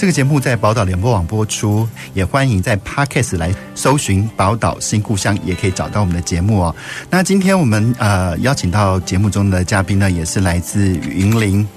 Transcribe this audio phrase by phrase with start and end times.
[0.00, 6.74] 这个节目在宝岛联播网播出，也欢迎在 Podcast 来搜寻宝岛新故乡，也可以找到我们的节目哦。
[7.10, 11.68] 那今天我们呃邀请到节目中的嘉宾呢，也是来自云林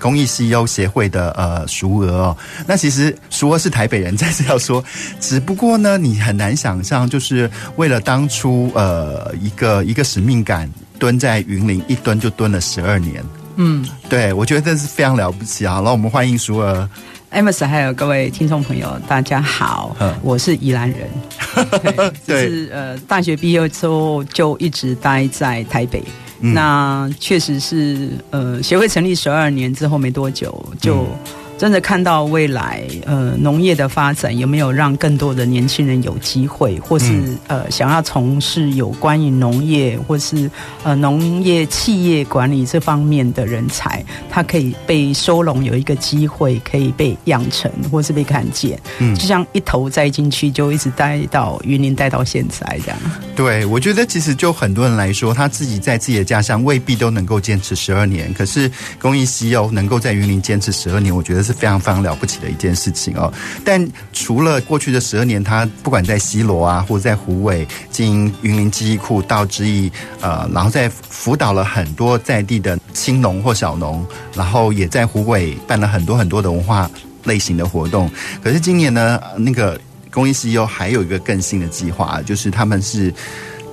[0.00, 2.36] 公益 CEO 协会的呃熟娥哦。
[2.66, 4.82] 那其实熟娥是台北人，再次要说，
[5.20, 13.24] 只不过呢，你很难想象，就是为了当初呃一个一个使命感，蹲在云林一蹲就蹲了十二年。
[13.54, 15.74] 嗯，对，我觉得这是非常了不起啊！
[15.74, 16.88] 好了，我们欢迎熟娥
[17.32, 21.08] ，Amos，还有各位听众朋友，大家好，我是宜兰人，
[22.26, 26.02] 对，就是呃，大学毕业之后就一直待在台北，
[26.40, 31.02] 嗯、那确实是呃，协会成立十二年之后没多久就。
[31.02, 40.50] 嗯真的看到未来，呃，农业的发展有没有让更多的年轻人有机会，或是呃，想要从事有关于农业或是
[40.82, 48.76] 呃农业企业管理这方面的人才，他可以被收拢，有一个机会可以被养成，或是被看见。
[48.98, 52.98] 嗯，就像一头栽进去，就一直待到云林，待到现在这样。
[53.36, 58.68] 对，我觉得其实就很多人来说，他自己在自己的家乡未必都能够坚持十二年，可是
[59.00, 61.51] 公益西优能够在云林坚持十二年，我觉得是。
[61.52, 63.32] 非常非常了不起的一件事情哦！
[63.64, 74.04] 但除了过去的十二年，他不管在西罗啊，或者在虎尾经营云林记忆库、到之役，呃，然后在辅导了很多在地的青农或小农，
[74.34, 76.90] 然后也在虎尾办了很多很多的文化
[77.24, 78.10] 类型的活动。
[78.42, 83.12] 可是今年呢，那个公益西优还有一个更新的计划，就是他们是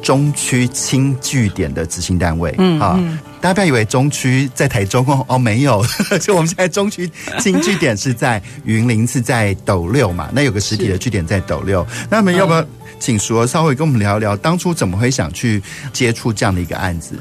[0.01, 2.95] 中区轻据点的执行单位，嗯啊。
[2.97, 5.81] 嗯大家不要以为中区在台中哦，哦没有，
[6.19, 11.87] 就我们现在中区轻据点是在云林，是在斗六嘛，那有个实体的据点在斗六。
[12.09, 12.61] 那我们要不要
[12.99, 15.61] 请淑娥稍微跟我们聊一聊，当初怎么会想去
[15.93, 17.15] 接触这样的一个案子？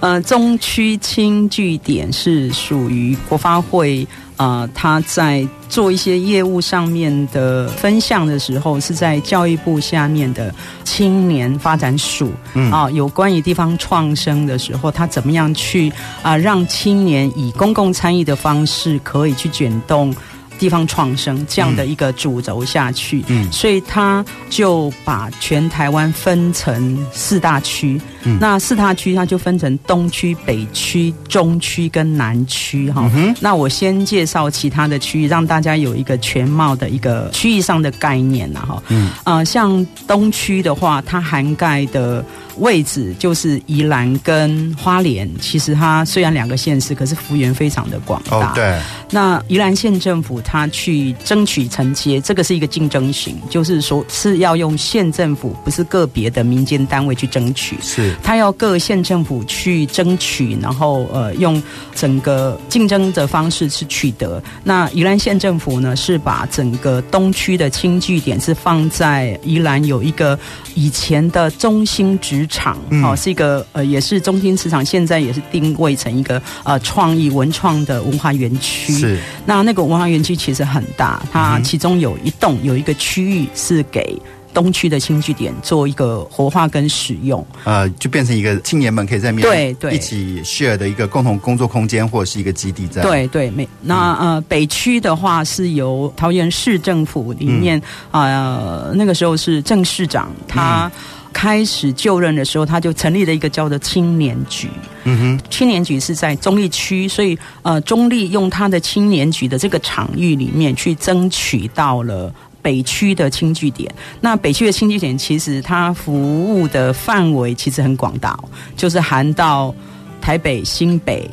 [0.00, 4.06] 呃，中区青据点是属于国发会。
[4.38, 10.54] 呃，他在做一些业务上面的分项的时候，是在教育部下面的
[10.84, 12.30] 青年发展署。
[12.52, 15.88] 嗯啊，有关于地方创生的时候，他怎么样去
[16.22, 20.14] 啊、呃，让青年以公共参与的方式可以去卷动。
[20.58, 33.10] 地方创生这样的一个主轴下去，嗯，所以他就把全台湾分成四大区，嗯，那四大区它就分成东区、北区、中区跟南区，哈，
[33.40, 42.24] 那我先介绍其他的区域，让大家有一个全貌的一个区域上的概念呐，哈，嗯，呃，像东区的话，它涵盖的。
[42.58, 48.46] 位置就是宜兰跟花莲，其实它虽然两个县市，可是幅员非常的广大。
[48.46, 48.80] Oh, 对。
[49.10, 57.76] 那宜兰县政府它去争取承接，这个是一个竞争型，就是说是要用县政府，不是个别的民间单位去争取。
[57.82, 58.15] 是。
[58.22, 61.62] 他要各县政府去争取，然后呃用
[61.94, 64.42] 整个竞争的方式去取得。
[64.64, 70.38] 那宜兰县政府呢，是把整个东区的轻据点是放在宜兰有一个
[70.74, 78.92] 以前的中心职场哦，是一个呃，也是中心职场，现在也是定位成一个呃创意文创的文化园区。
[78.92, 84.16] 是，那那个文化园区其实很大，它其中有一栋有一个区域是给
[84.56, 93.02] 东区的新据点做一个活化跟使用，呃，就变成一个青年们可以在面对对一起 share 的一个共同工作空间或者是一个基地在。
[93.02, 97.78] 对对，没那呃北区的话是由桃园市政府里面
[98.10, 100.86] 啊、嗯呃，那个时候是郑市长他。
[100.86, 100.92] 嗯
[101.36, 104.70] 开始就任的时候，他就成立了一个叫做青年局。
[105.04, 112.32] 嗯哼，青年局是在中立区，所以呃，中立用他的青年局的这个场域里面去争取到了
[112.66, 113.88] 北区的轻据点。
[114.20, 118.36] 那北区的轻据点其实它服务的范围其实很广大，
[118.76, 119.72] 就是含到
[120.20, 121.30] 台北、新北，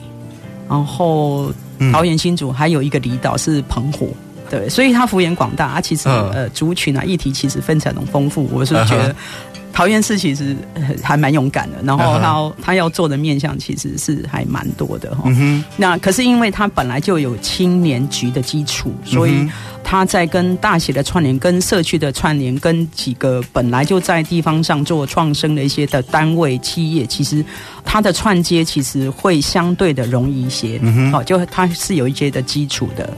[0.70, 1.52] 然后
[1.92, 4.16] 桃园、新竹，还有一个离岛是澎湖。
[4.48, 8.48] 对，所以它幅员广大，啊，其实呃族群啊议题其实分成很丰富。
[8.54, 9.16] 我是觉得。
[9.74, 10.56] 桃园市其实
[11.02, 15.24] 还蛮勇敢的，然后他他要做的面向其实是还蛮多的哈。
[15.76, 19.50] 那可是因为他本来就有青年局的基础，所以
[19.84, 27.44] 他在跟大学的串联、跟社区的串联、跟几个本来就在地方上做创生的一些的单位企业，其实
[27.84, 30.80] 他的串接其实会相对的容易一些。
[31.12, 33.10] 好，就他是有一些的基础的。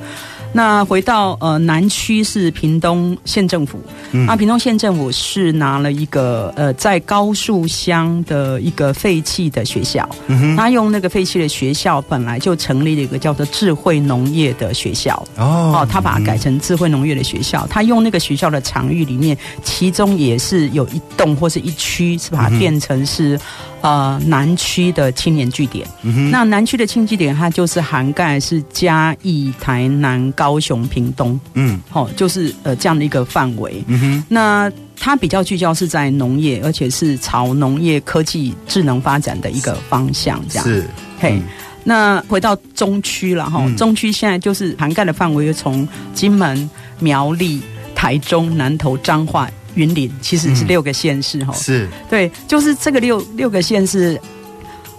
[0.55, 3.77] 那回到呃南区是屏东县政府，
[4.13, 10.07] 嗯、啊，屏东县政府是拿了一个呃在高树乡的一个废弃的学校，
[10.55, 23.37] 他用那个废弃的学校本来就成立了一个叫做智慧农业的学校，哦，哦，他把它改成智慧农业的学校，他用那个学校的场域里面，其中也是有一栋或是一区是把它变成是。
[23.81, 25.87] 呃，南区的青年据点，
[26.31, 33.83] 那南区的青据点，它就是涵盖是嘉义、台南、高雄、屏东，嗯，好、哦，就是呃这样的一个范围。
[33.87, 40.85] 嗯哼，那它比较聚焦是在农业，而且是朝农业科技智能发展的一个方向，这样是。
[41.19, 41.43] 嘿，嗯、
[41.83, 46.69] 那回到中区了哈，嗯、中区现在就是涵盖的范围，从金门、
[46.99, 47.61] 苗栗、
[47.93, 49.49] 台中、南投、彰化。
[49.75, 54.17] 云林其实是六个县市哈，是对，就是这个六六个县市。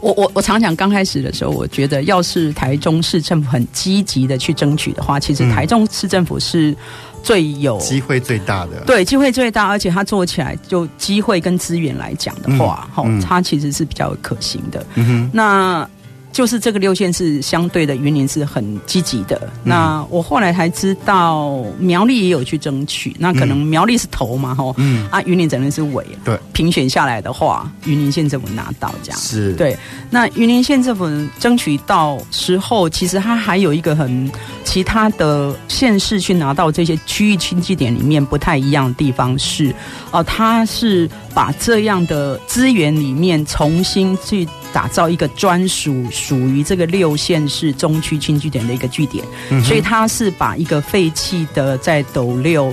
[0.01, 6.77] 我我我常讲，刚开始的时候，我觉得要是台中市政府很积极的去争取的话，其实台中市政府是
[7.23, 14.85] 最有机会最大的，对，机会最大，而且它做起来就机会跟资源来讲的话，哈、嗯，它其实是比较可行的。
[14.95, 15.89] 嗯哼，那。
[16.37, 19.41] 就是这个六县是相对的，云林是很积极的。
[19.43, 23.17] 嗯、那我后来才知道，苗栗也有去争取。
[23.19, 26.05] 那可能苗栗是头嘛，吼、嗯，啊，云林整个是尾。
[26.23, 29.19] 对，评选下来的话，云林县政府拿到这样。
[29.19, 29.75] 是，对。
[30.11, 31.07] 那云林县政府
[31.41, 34.31] 争取到时候，其实它还有一个很
[34.63, 39.71] 其他的县市去拿到这些区域经济点里面不太一样的地方是，
[40.11, 44.47] 哦、呃，它是把这样的资源里面重新去。
[44.73, 52.67] 打造一个专属属于这个六县市中区轻据点的一个据点，嗯、所以他是把一个废弃的在斗六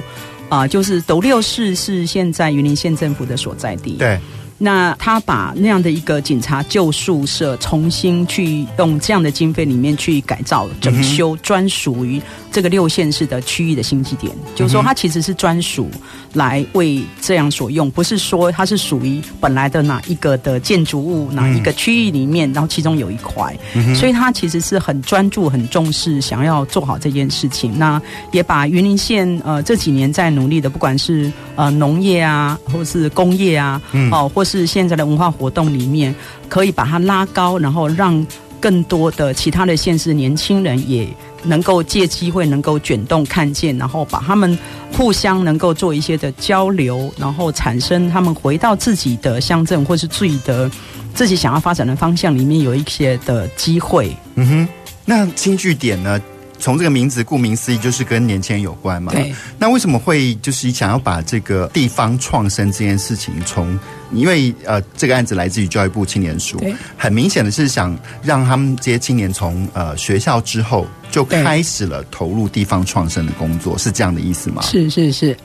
[0.50, 3.98] 啊、呃，就是斗六市是现在云林县政府的所在地。
[4.00, 4.20] 对。
[4.60, 12.22] 那他把那样的一个警察旧宿舍重新去用这样的经费里面去改造整修，专属于
[12.54, 15.92] 这个六县市的区域的新基点，就是说它其实是专属
[16.32, 23.54] 来为这样所用，不是说它是属于本来的哪一个的建筑物哪一个区域里面，然后其中有一块，
[23.94, 27.78] 所以它其实是很专注、很重视，想要做好这件事情。
[27.78, 28.02] 那
[28.32, 36.14] 也把云林县呃这几年在努力的，不管是呃农业啊，或是工业啊，哦、呃，或是是现在的文化活动里面，
[36.48, 38.24] 可以把它拉高，然后让
[38.60, 41.08] 更多的其他的县市年轻人也
[41.44, 44.58] 能够借机会能够卷动看见，然后把他们
[44.92, 50.70] 互相能够做一些的交流，然后产生他们回到自己的乡镇或是自己的
[51.14, 54.16] 自己想要发展的方向里面有一些的机会。
[54.36, 54.68] 嗯哼，
[55.06, 56.20] 那青据点呢？
[56.64, 59.12] 从这个名字，顾名思义，就是跟年轻人有关嘛。
[59.12, 59.36] 对。
[59.60, 63.78] 那为什么会就是想要把这个地方创生这件事情从，
[64.14, 66.58] 因为呃，这个案子来自于教育部青年署，
[66.98, 74.62] 很明显的是想让他们这些青年从呃学校之后就开始了投入地方创生的工作，是这样的意思吗？
[74.62, 75.36] 是是是。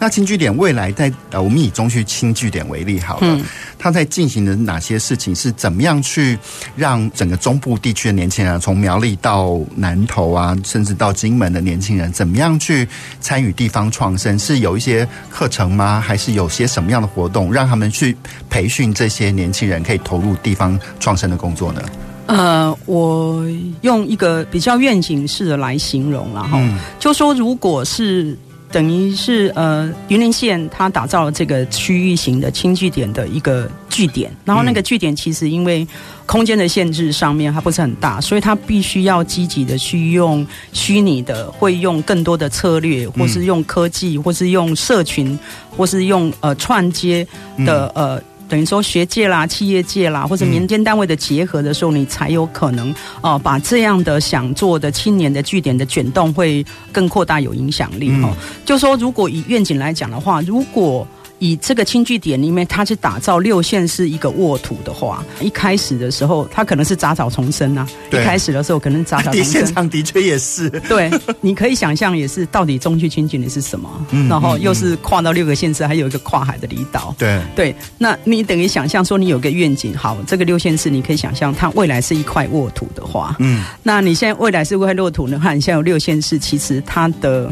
[0.00, 3.44] 那轻据点未来在呃，我们以中区轻据点为例好了，嗯、
[3.78, 5.34] 他在进行的哪些事情？
[5.34, 6.38] 是怎么样去
[6.74, 12.88] 让整个中部地区的年轻人，从苗栗到南投啊，甚至到金门的年轻人，怎么样去
[13.20, 14.38] 参与地方创生？
[14.38, 16.00] 是有一些课程吗？
[16.00, 18.16] 还是有些什么样的活动，让他们去
[18.48, 21.82] 培训这些年轻人可以投入地方创生的工作呢？
[22.24, 23.44] 呃，我
[23.82, 28.34] 用一个比较愿景式的来形容了哈，嗯、就说如果是。
[28.72, 35.86] 等于是呃，云林县它打造了这个区域型的轻据点的一个据点，然后那个据点其实因为
[36.24, 45.36] 空间的限制上面它不是很大，所以它必须要积极的去用虚拟的，会用更多的策略，或是用科技，或是用社群，
[45.76, 47.26] 或是用呃串接
[47.66, 48.22] 的呃。
[48.50, 52.90] 等于说学界啦、企业界啦，或者民间单位的结合的时候，嗯、你才有可能
[53.22, 58.28] 哦、呃，把这样的想做的青年的据点的卷动会更扩大有影响力哈。
[58.30, 61.06] 嗯、就说如果以愿景来讲的话，如果
[61.40, 67.88] 以这个青据点里面，它去打造六县市一个沃土的话，一开始的时候，它可能是杂草丛生啊。
[68.08, 69.44] 对一开始的时候，可能杂草 丛生。
[69.44, 70.70] 现场的确也是。
[70.88, 73.90] 对，你可以想象，也是到底中区青据点是什么？
[74.10, 74.28] 嗯。
[74.28, 77.14] 然后又是跨到六个县市，还有一个跨海的离岛。
[77.18, 77.74] 对对。
[77.98, 83.64] 那你等于想象说，你有个愿景，好，这个六县市，你可以想象它未来是一块沃土的话，嗯。
[83.82, 85.40] 那你现在未来是一块沃土呢？
[85.42, 87.50] 看，你现在有六县市，其实它的。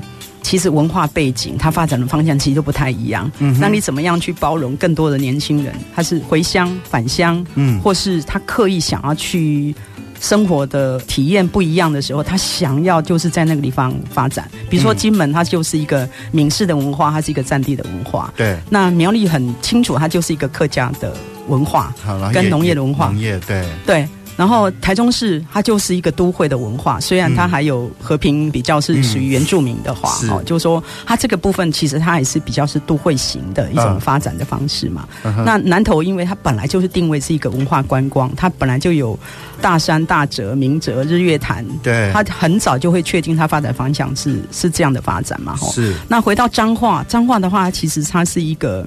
[0.49, 3.31] 其实文化背景，它发展的方向其实都不太一样。
[3.38, 5.75] 嗯，那你怎么样去包容更多的年轻人？
[5.95, 9.75] 他是回乡返乡，嗯，或是他刻意想要去
[10.19, 14.50] 生活的体验不一样的时候，他想要就是在那个地方发展。
[14.71, 18.33] 比如说金门，它就是一个闽式的文化，它是一个战地的文化。
[18.35, 21.14] 对，那苗栗很清楚，它就是一个客家的
[21.49, 21.95] 文化，
[22.33, 23.09] 跟农业的文化。
[23.09, 24.09] 农业，对对。
[24.38, 35.09] 然后台中市它就是一个都会的文化，虽然它还有和平比较是属于原住民的话，哦、嗯，就是说它这个部分其实它还是比较是都会型的一种发展的方式嘛。
[35.25, 39.18] 嗯、那南投因为它本来就是定位是一个文化观光，它本来就有
[39.61, 45.57] 大山、大泽、明泽、日月潭，对，它很早就会确定它发展方向是是这样的发展嘛。
[45.57, 45.92] 是。
[46.07, 48.87] 那回到彰化，彰化的话，其实它是一个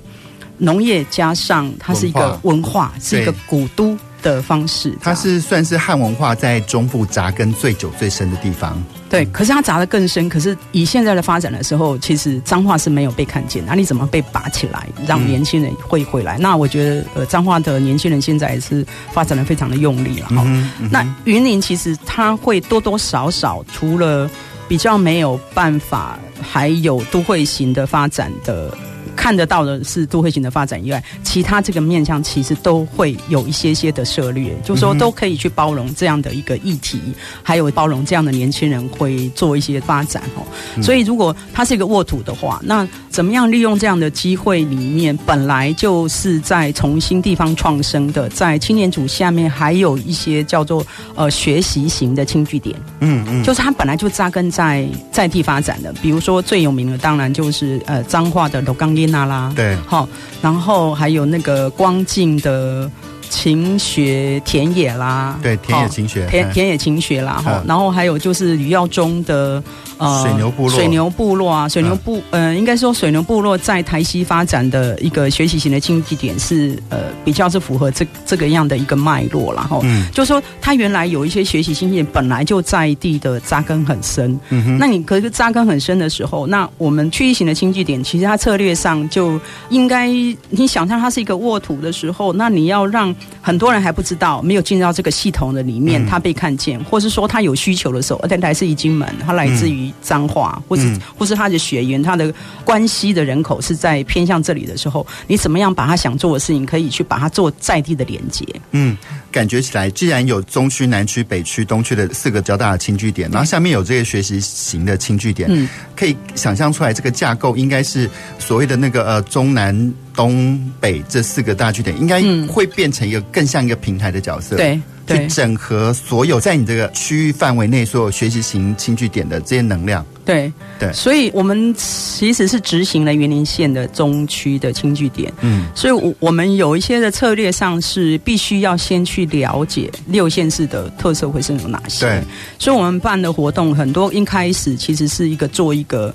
[0.58, 3.98] 农业加上它是一个文化，是一个古都。
[4.22, 8.82] 的方式，它是算是汉文化在中部扎根最久最深的地方。
[9.10, 10.30] 对，可是它扎得更深。
[10.30, 13.62] 可是以现在的发展的时候，其实脏话是没有被看见。
[13.66, 16.38] 那你怎么被拔起来，让年轻人会回来？
[16.38, 20.28] 嗯、那我觉得，呃，脏话的年轻人现在也是发展的非常的用力了。
[20.28, 24.30] 哈、嗯嗯，那云林其实它会多多少少，除了
[24.70, 28.74] 比较没有办法，还有都会型的发展的。
[29.22, 37.00] 看得到的是都会型的发展以外，其他这个面向其实都会有一些些的涉略，就是说都可以去包容这样的一个议题，
[37.44, 40.42] 还有包容这样的年轻人会做一些发展哦。
[40.82, 60.08] 所以如果它是一个沃土的话，那怎么样利用这样的机会里面，本来就是在重新地方创生的，在青年组下面还有一些叫做呃学习型的轻据点，嗯嗯，就是它本来就扎根在在地发展的，比如说最有名的当然就是呃彰化的镂港囡仔啦，对，好，
[60.42, 62.90] 然后还有那个光镜的
[63.32, 69.64] 勤学田野啦，对，田野勤学，田田野勤学啦，哈，然后还有就是余耀中的。
[69.98, 90.08] 呃，水牛部落，水牛部落啊，水牛部，嗯、呃，应该说水牛部落在台西发展的一个学习型的经济点是，呃，比较是符合这这个样的一个脉络，然后，嗯，就是说他原来有一些学习经济点本来就在地的扎根很深，嗯哼，那你可是扎根很深的时候，那我们区域型的经济点，其实它策略上就应该，
[90.50, 99.92] 你想象它是一个沃土的时候，那你要让很多人还不知道，没有进入到这个系统的里面，他被看见，或是说他有需求的时候，而且来自于金门，他来自于。
[100.02, 102.34] 彰化，或是或是他的血缘，他的
[102.66, 108.46] 关系的人口是在偏向这里的时候，你怎么样把他想做的事情，可以去把它做在地的连接？
[108.72, 108.98] 嗯，
[109.32, 124.56] 感觉起来，既然有中区、南区、北区、东区的四个较大的轻据点，然后下面有这个学习型的轻据点，嗯，可以想象出来，这个架构应该是所谓的那个呃中南东北这四个大据点，应该会变成一个更像一个平台的角色。
[124.56, 124.80] 对。
[125.08, 130.06] 去整合所有在你这个区域范围内所有学习型轻据点的这些能量。
[130.24, 135.34] 对对，所以我们其实是执行了云林县的中区的轻据点。
[135.42, 142.06] 嗯，所以，我我们有一些的策略上是必须要先去了解六县市的特色会是有哪些。
[142.06, 142.24] 对，
[142.58, 146.14] 所以我们办的活动很多，一开始其实是一个做一个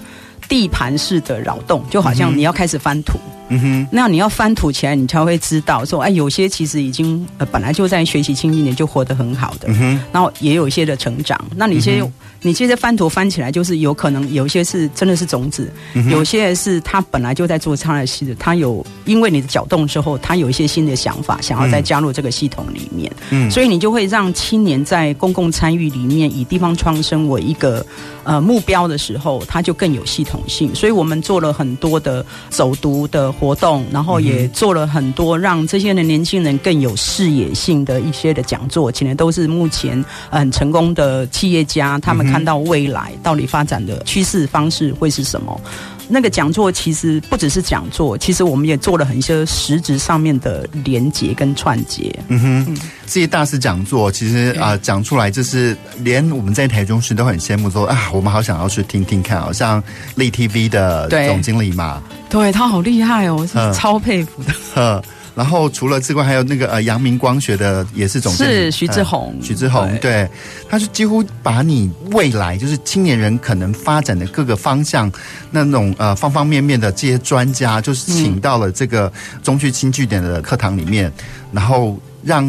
[0.48, 3.18] 地盘式的扰动，就好像你要开始翻土。
[3.18, 11.40] 嗯嗯哼，那你要翻土起来，你才会知道说，哎，有些其实已经呃本来就在学习青一年就活得很好的，嗯哼，然后也有一些的成长。
[11.54, 12.12] 那你先、嗯、
[12.46, 27.84] 你其实翻图翻起来，就是有可能有些是真的是种子，嗯、有些是他本来就在做他的事，他有因为你的搅动之后，他有一些新的想法，想要再加入这个系统里面，嗯，所以你就会让青年在公共参与里面以地方创生为一个
[28.24, 30.74] 呃目标的时候，他就更有系统性。
[30.74, 33.26] 所以我们做了很多的走读的。
[33.38, 45.60] 活动，然后也做了很多让这些的年轻人更有视野性的一些的讲座，请的都是目前很成功的企业家，他们看到未来到底发展的趋势方式会是什么。
[46.08, 52.16] 那个讲座其实不只是讲座，其实我们也做了很多实质上面的连接跟串接。
[52.28, 59.82] 嗯哼，这些大师讲座其实啊、呃、讲出来，就是连我们在台中市都很羡慕说，说啊，我们好想要去听听看，好像
[60.14, 62.00] 立 TV 的总经理嘛，
[62.30, 64.54] 对，对他好厉害哦，我是超佩服的。
[64.76, 65.02] 嗯
[65.36, 70.26] 然后除了之外，还有那个呃阳明光学的也是总监，是徐志宏，徐志宏，对，
[70.66, 75.12] 他是几乎把你未来就是青年人可能发展的各个方向，
[75.50, 79.12] 那种呃方方面面的这些专家，就是请到了这个
[79.42, 81.12] 中区轻据点的课堂里面，
[81.52, 82.48] 然后让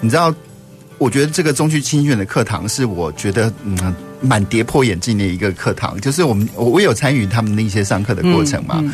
[0.00, 0.34] 你知道，
[0.98, 8.78] 我觉得这个中区轻据点的课堂是我觉得嗯蛮跌破眼镜的一个课堂，就是我们我我有参与他们的一些上课的过程嘛。
[8.80, 8.92] 嗯嗯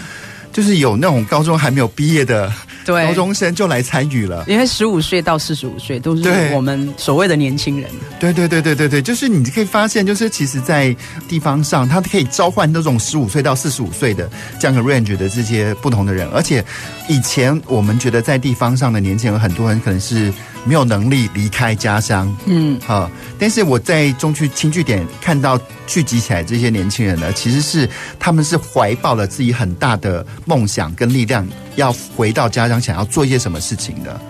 [0.52, 2.52] 就是有那种高中还没有毕业的
[2.84, 3.06] 对。
[3.06, 7.88] 高中生就来参与了，因为十五岁到四十五岁都是我们所谓的年轻人。
[8.18, 10.94] 对对对对对对，就是你可以发现，就是其实，在
[11.28, 14.28] 地方上，他可以召唤那种十五岁到四十五岁的
[14.58, 16.64] 这样的 range 的这些不同的人，而且
[17.10, 20.32] 以前我们觉得在地方上的年轻人，很多人可能是
[20.64, 27.90] 没有能力离开家乡，嗯，哈，但是我在中区青据点看到聚集起来这些年轻人呢，其实是
[28.20, 30.24] 他们是怀抱了自己很大的。
[30.44, 34.20] 梦想跟力量要回到家乡，想要做一些什么事情的。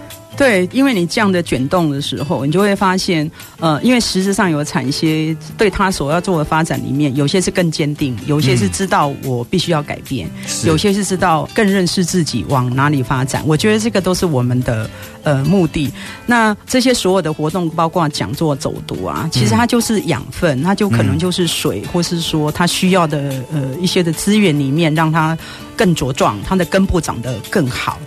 [0.40, 13.44] 对，因为你这样的卷动的时候，你就会发现，呃，因为实质上有产些对他所要做的发展里面，有些是更坚定，有些是知道我必须要改变，嗯、有些是知道更认识自己往哪里发展。
[13.46, 14.88] 我觉得这个都是我们的
[15.24, 15.92] 呃目的。
[16.24, 25.36] 那这些所有的活动，包括讲座、走读啊，其实它就是养分，它就可能就是水，或是说它需要的呃一些的资源里面，让它
[25.76, 27.98] 更茁壮，它的根部长得更好。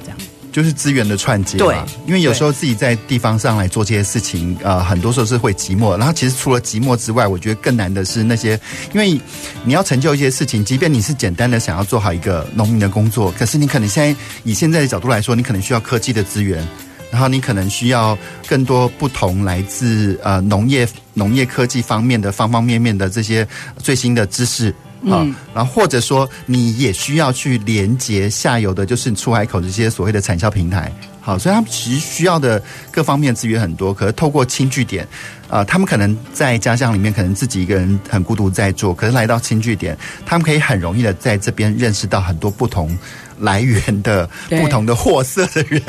[0.53, 5.98] 就是资源的串接，对，因为有时候自己在地方上来做这些事情，呃，很多时候是会寂寞。
[5.98, 8.57] 然后其实除了寂寞之外，我觉得更难的是那些，
[8.93, 9.19] 因为
[9.65, 16.63] 你要成就一些事情，即便你是简单的想要做好一个农民的工作，可是你可能现在以现在的角度来说，你可能需要科技的资源，
[17.10, 18.15] 然后你可能需要
[18.48, 23.48] 更多不同来自呃农业农业科技方面的方方面面的这些
[23.79, 24.74] 最新的知识。
[25.03, 30.91] 嗯，然后或者说你也需要去连接下游的，就是出海口这些所谓的产销平台。
[31.19, 35.05] 好，所以他们其实需要的各方面资源很多，可是透过轻据点，
[35.48, 42.98] 啊、呃，他们可能在家乡里面可能自己一个人很孤独在做，可是来到轻据点，他们可以很容易的在这边认识到很多不同
[43.39, 45.81] 来源的不同的货色的人，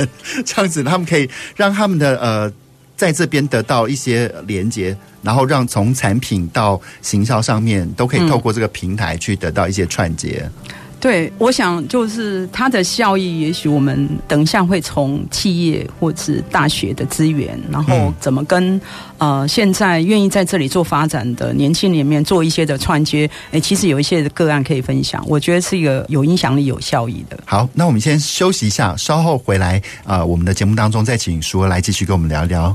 [0.44, 2.52] 这样子他们可以让他们的呃。
[2.96, 10.42] 在这边得到一些连接，然后让从产品到行销上面都可以透过这个平台去得到一些串接。
[10.44, 18.76] 嗯、对，我想就是它的效益，也许我们等一下会从企业或是大学的资源，然后怎么跟、
[19.18, 23.28] 嗯、呃现在愿意在这里做发展的年轻人里面做一些的串接。
[23.50, 27.38] 哎，其实有一些的个案可以分享，我觉得是一个有影响力、有效益的。
[27.44, 32.74] 好，那我们先休息一下，稍后回来啊、呃，我们的节目当中再请淑娥来继续跟我们聊一聊。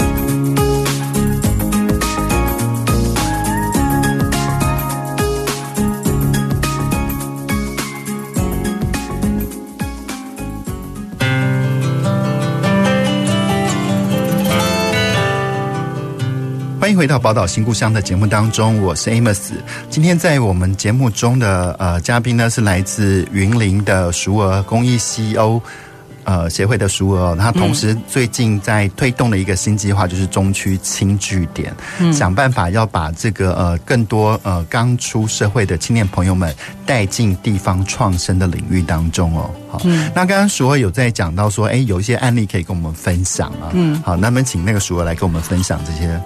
[16.91, 19.53] 欢迎回到《宝岛新故乡》的节目当中，我是 Amos。
[19.89, 25.61] 今天在我们节目中的呃嘉宾呢，是来自云林的熟儿公益 CEO
[26.25, 27.33] 呃协会的淑娥。
[27.37, 36.53] 他同时最近在推动的一个新计划，就是中区轻据点，嗯、想办法要把这个呃更多呃刚出社会的青年朋友们
[36.85, 39.49] 带进地方创生的领域当中哦。
[39.69, 43.71] 好，嗯、那刚刚淑娥有在讲到说，哎，有一些案例可以跟我们分享啊。
[43.71, 46.21] 嗯，好，那么请那个淑娥来跟我们分享这些。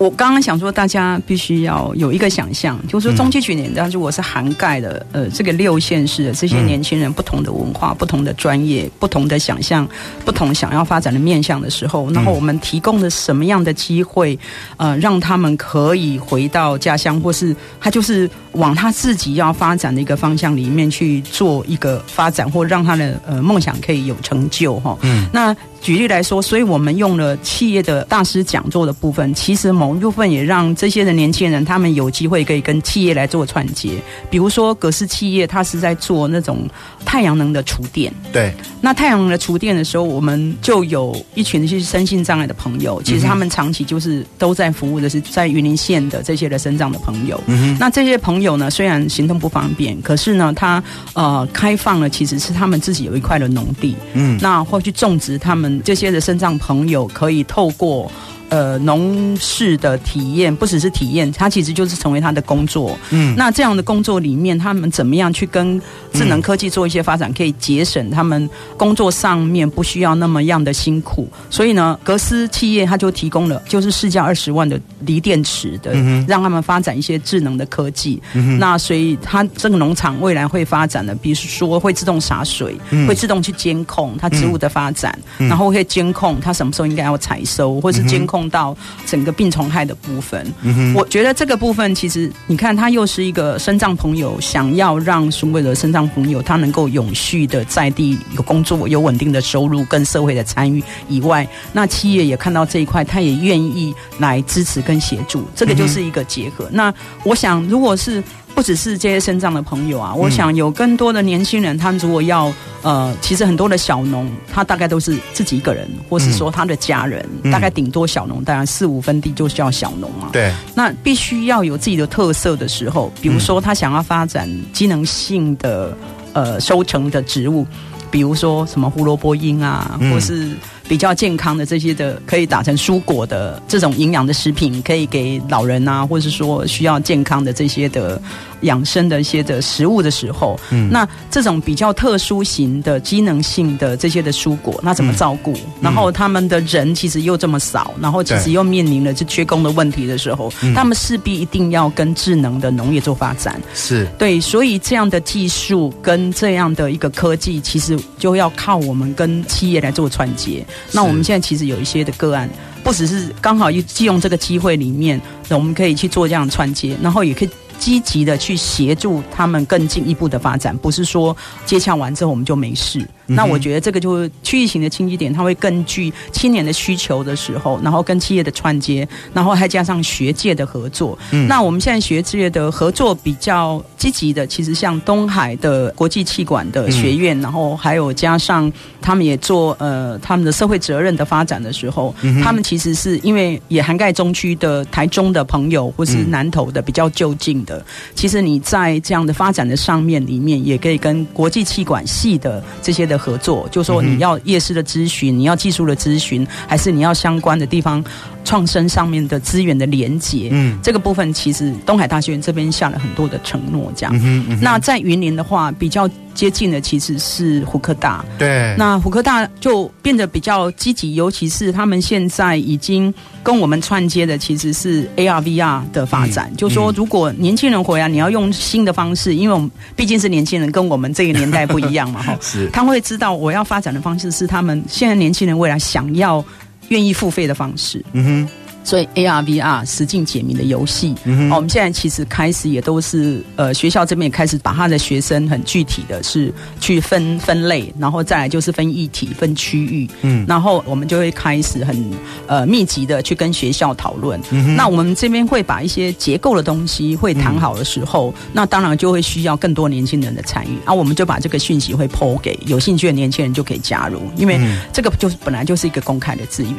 [0.00, 9.86] 我刚刚想说，大家必须要有一个想象，就是说中区据点，但是我是涵盖了呃这个六县市的这些年轻人不同的文化、不同的专业、不同的想象、
[10.24, 14.38] 不同想要发展的面向的时候，然后我们提供了什么样的机会，
[14.78, 24.96] 呃，让他们可以回到家乡，或是他就是往他自己要发展的一个方向里面去做一个发展，或让他的呃梦想可以有成就哈。
[25.02, 25.54] 嗯，那。
[25.80, 33.92] 举例来说，所以我们用了企业的大师讲座的部分，其实某一部分也让这些的年轻人他们有机会可以跟企业来做串接。
[34.28, 36.68] 比如说，格氏企业它是在做那种
[37.02, 38.12] 太阳能的厨电。
[38.30, 38.52] 对。
[38.82, 47.42] 那太阳能的厨电的时候，我们就有一群是身心障碍的朋友，其实他们长期就是都在服务的是在云林县的这些的身障的朋友。
[47.46, 47.76] 嗯哼。
[47.80, 50.82] 那这些朋友呢，虽然行动不方便，可是呢，他
[51.14, 53.96] 呃开放了其实是他们自己有一块的农地。
[54.12, 54.38] 嗯。
[54.42, 55.69] 那会去种植他们。
[55.82, 58.10] 这些的肾脏朋友可以透过。
[58.50, 62.98] 呃，农事的体验不只是体验，它其实就是成为他的工作。
[63.10, 65.80] 嗯，那这样的工作里面，他们怎么样去跟
[66.12, 71.28] 智能科技做一些发展，可以节省他们工作上面不需要那么样的辛苦。
[71.48, 75.92] 所以呢，格斯企业它就提供了就是市价二十万的锂电池的，
[76.26, 78.20] 让他们发展一些智能的科技。
[78.32, 88.39] 嗯，那所以它这个农场未来会发展的，比如说会自动洒水，会自动去监控它植物的发展，然后会监控它什么时候应该要采收，或是监控。
[88.48, 106.66] 到整个病虫害的部分，嗯、我觉得这个部分其实你看，他又是一个生障朋友想要让所谓的生障朋友他能够永续的在地有工作、有稳定的收入跟社会的参与以外，那企业也看到这一块，他也愿意来支持跟协助，这个就是一个结合。
[106.66, 108.22] 嗯、那我想，如果是。
[108.54, 120.28] 不只是这些身障的朋友啊，我想有更多的年轻人，他如果要呃，其实很多的小农，他大概都是自己一个人，或是说他的家人，嗯、大概顶多小农，当然四五分地就叫小农嘛。
[120.32, 125.96] 对，那必须要有自己的特色的时候，比如说他想要发展机能性的
[126.34, 127.66] 呃收成的植物，
[128.10, 130.50] 比如说什么胡萝卜缨啊，或是。
[130.90, 138.20] 比较健康的这些的，可以打成蔬果的这种营养的食品，可以给老人啊，或者是说需要健康的这些的
[138.62, 145.52] 养生的一些的食物的时候，嗯，那这种比较特殊型的机能性的这些的蔬果，那怎么照顾？
[145.52, 153.62] 嗯、然后他们的人其实又这么少，然后其实又面临了这缺工的问题的时候，他们势必一定要跟智能的农业做发展。
[153.74, 160.66] 是对，所以这样的技术跟这样的一个科技，其实就要靠我们跟企业来做串接。
[160.92, 162.48] 那我们现在其实有一些的个案，
[162.82, 167.50] 不只是刚好利用这个机会里面，我们可以去做这样的串接，然后也可以。
[167.80, 173.02] 积极的去协助他们更进一步的发展，不是说接洽完之后我们就没事。
[173.30, 181.18] 嗯、那我觉得这个就是区域型的经济点，它会根据青年的需求的时候，然后跟企业的串接，然后还加上学界的合作。
[181.30, 197.84] 嗯，那我们现在学界的合作比较积极的，其实像东海的国际气管的学院，嗯、然后还有加上他们也做呃他们的社会责任的发展的时候，嗯、他们其实是因为也涵盖中区的台中的朋友，或是南投的比较就近的。
[198.14, 208.02] 其实你在这样的发展的上面里面，也可以跟国际气管系的这些的合作，就说你要夜市的咨询，你要技术的咨询，还是你要相关的地方
[208.44, 210.48] 创生上面的资源的连结。
[210.52, 214.14] 嗯，这个部分其实东海大学院这边下了很多的承诺，这样。
[214.16, 214.58] 嗯嗯。
[214.60, 216.08] 那在云林的话，比较。
[216.32, 236.42] 接近的其实是虎科大，对，那虎科大就变得比较积极，尤其是他们现在已经跟我们串接的其实是 AR VR 的发展，嗯、就说如果年轻人回来，你要用新的方式，因为我们毕竟是年轻人，跟我们这个年代不一样嘛，哈， 是，他会知道我要发展的方式是他们现在年轻人未来想要
[236.90, 238.48] 愿意付费的方式，嗯哼。
[238.90, 252.10] 所以 AR VR 实境解谜的游戏，嗯哼，我们现在其实开始也都是呃学校这边也开始把他的学生很具体的是去分分类，然后再来就是分议题、分区域，嗯，然后我们就会开始很
[252.48, 254.40] 呃密集的去跟学校讨论。
[254.50, 264.58] 嗯，那我们这边会把一些结构的东西会谈好的时候，嗯、那当然就会需要更多年轻人的参与，啊，我们就把这个讯息会 po 给有兴趣的年轻人就可以加入，因为
[264.92, 266.72] 这个就是本来就是一个公开的资源。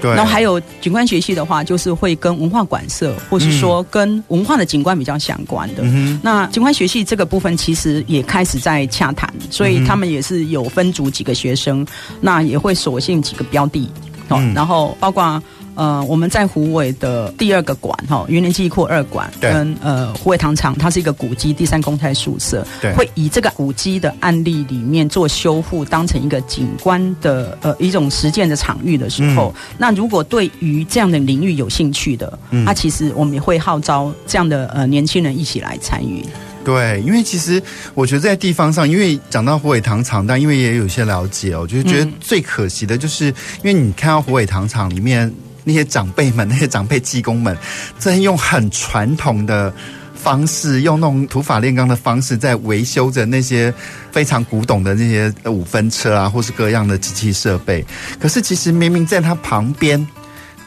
[0.00, 5.82] 对，然后还有景观学习的话，就是会跟文化馆舍，或是说跟文化的景观比较相关的。
[5.84, 11.86] 嗯、那景观学系这个部分，其实也开始在洽谈，所以他们也是有分组几个学生，
[12.20, 13.88] 那也会锁定几个标的，
[14.28, 15.42] 哦、嗯，然后包括。
[15.76, 36.24] 呃，我们在虎尾的第二个馆哈，云林记忆库二馆跟呃虎尾糖厂，它是一个古迹第三公态宿舍，对，会以这个古迹的案例里面做修复，当成一个景观的呃一种实践的场域的时候，嗯、那如果对于这样的领域有兴趣的，嗯，那其实我们也会号召这样的呃年轻人一起来参与。
[36.62, 37.62] 对，因为其实
[37.94, 45.32] 我觉得在地方上，因为讲到虎尾糖厂，但因为也有一些了解，我就觉得最可惜的就是，嗯、因为你看到虎尾糖厂里面。
[45.64, 47.56] 那些长辈们，那些长辈技工们，
[47.98, 49.72] 在用很传统的
[50.14, 53.72] 方式，用那种土法炼钢的方式，在维修着那些
[54.12, 57.84] 非常古董的那些五分车啊，或是各样的机器设备。
[58.18, 60.06] 可是，其实明明在它旁边，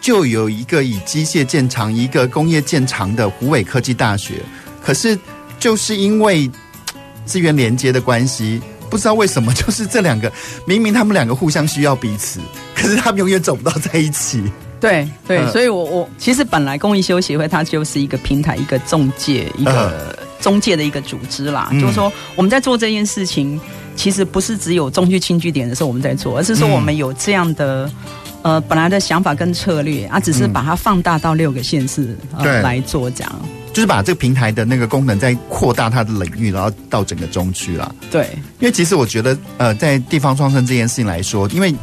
[0.02, 4.42] 就有一个以机械建长、一个工业建长的湖尾科技大学。
[4.84, 5.18] 可是，
[5.60, 6.50] 就是因为
[7.26, 10.32] 资源连接的关系，不知道为什么，就是这两个
[10.66, 12.40] 明明他们两个互相需要彼此，
[12.76, 14.44] 可是他们永远走不到在一起。
[14.84, 21.70] 对对，所以我我其实本来公益修协会它就是一个平台，一个中介，一个中介的一个组织啦。
[21.72, 23.58] 嗯、就是说我们在做这件事情，
[23.96, 27.90] 其实不是只有中区轻据点的时候我们在做，而是说我们有这样的
[28.42, 33.34] 呃本来的想法跟策略啊，只是把它放大到六个县市、呃、来做这样，
[33.72, 37.90] 就是把这个平台的那个功能再扩大它的领域，然后到整个中区啦。
[38.12, 38.28] 对，
[38.60, 41.74] 因为其实我觉得呃，在地方创生这件事情来说，因为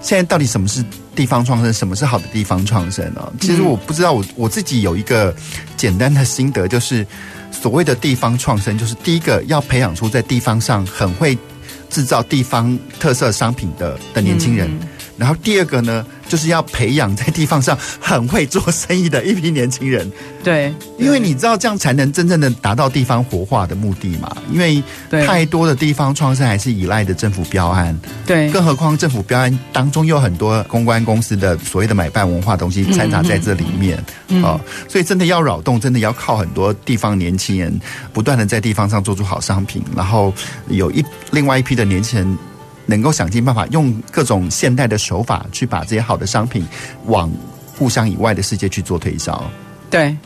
[0.00, 0.82] 现在到底什么是？
[1.16, 3.32] 地方创生，什么是好的地方创生呢？
[3.40, 5.34] 其实我不知道，我我自己有一个
[5.76, 7.04] 简单的心得，就是
[7.50, 11.36] 所谓的地方创生，就是第一个要培养出在地方上很会
[11.88, 14.70] 制造地方特色商品的的年轻人，
[15.16, 20.10] 然后第二个呢，就是要培养在地方上很会做生意的一批年轻人，
[20.44, 24.36] 对，因为你知道这样才能真正的达到地方活化的目的嘛。
[24.52, 33.96] 因为太多的地方创生还是依赖的政府标案，对，更何况政府标案当中有很多公关公司的所谓的买办文化东西掺杂在这里面
[34.44, 37.80] 啊，所以真的要扰动，真的要靠很多地方年轻人
[38.12, 40.32] 不断的在地方上做出好商品，然后
[40.68, 42.38] 有一另外一批的年轻人。
[42.86, 46.64] 能够想尽办法用各种现代的手法去把这些好的商品
[47.06, 47.30] 往
[47.78, 49.50] 故乡以外的世界去做推销。
[49.90, 50.16] 对，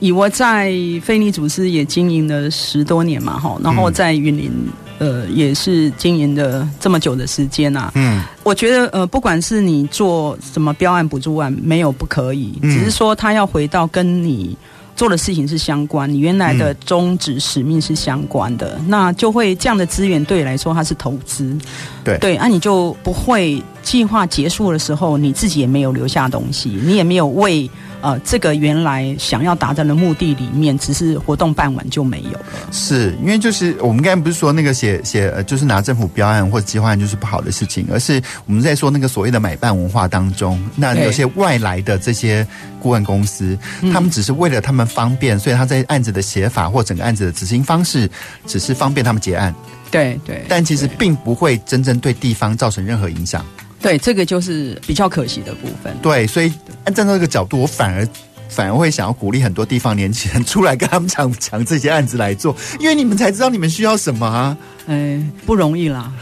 [0.00, 0.70] 以我在
[1.02, 4.50] 非营利组织也经营了十多年嘛，哈，然后在云林
[4.98, 7.90] 呃，也是经营了这么久的时间啊。
[7.94, 14.56] 嗯，我觉得呃，不管是你做什么标案补助案，没有不可以，嗯、只是说他要回到跟你
[15.00, 21.56] 做的事情是相关，你原来的宗旨使命是相关的，嗯、那就会这样的资源对你来说它是投资。
[22.04, 27.70] 对对，那、啊、你就不会计划结束的时候，你自己也没有留下东西，你也没有为。
[28.02, 32.46] 呃，这个原来想要达到的目的里面，只是活动办完就没有了。
[32.72, 42.46] 是因为就是我们刚才不是说那个写写，就是拿政府标案或者计划案就是不好的事情，而是我们在说那个所谓的买办文化当中，那有些外来的这些
[42.80, 43.54] 顾问公司，
[43.92, 48.10] 他们只是为了他们方便，所以他在案子的写法或整个案子的执行方式，
[48.46, 49.54] 只是方便他们结案。
[49.90, 53.44] 对对，但其实并不会真正对地方造成任何影响。
[53.82, 55.96] 对，这个就是比较可惜的部分。
[56.02, 56.52] 对，所以
[56.84, 58.06] 按照这个角度，我反而
[58.48, 64.56] 反而会想要鼓励很多地方年轻人出来跟他们抢抢这些案子来做，因为你们才知道你们需要什么啊。
[64.86, 66.12] 哎，不容易啦。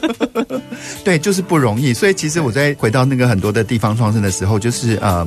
[1.04, 1.94] 对，就是不容易。
[1.94, 5.26] 所以其实我在回到那个很多的地方创生的时候，就是呃，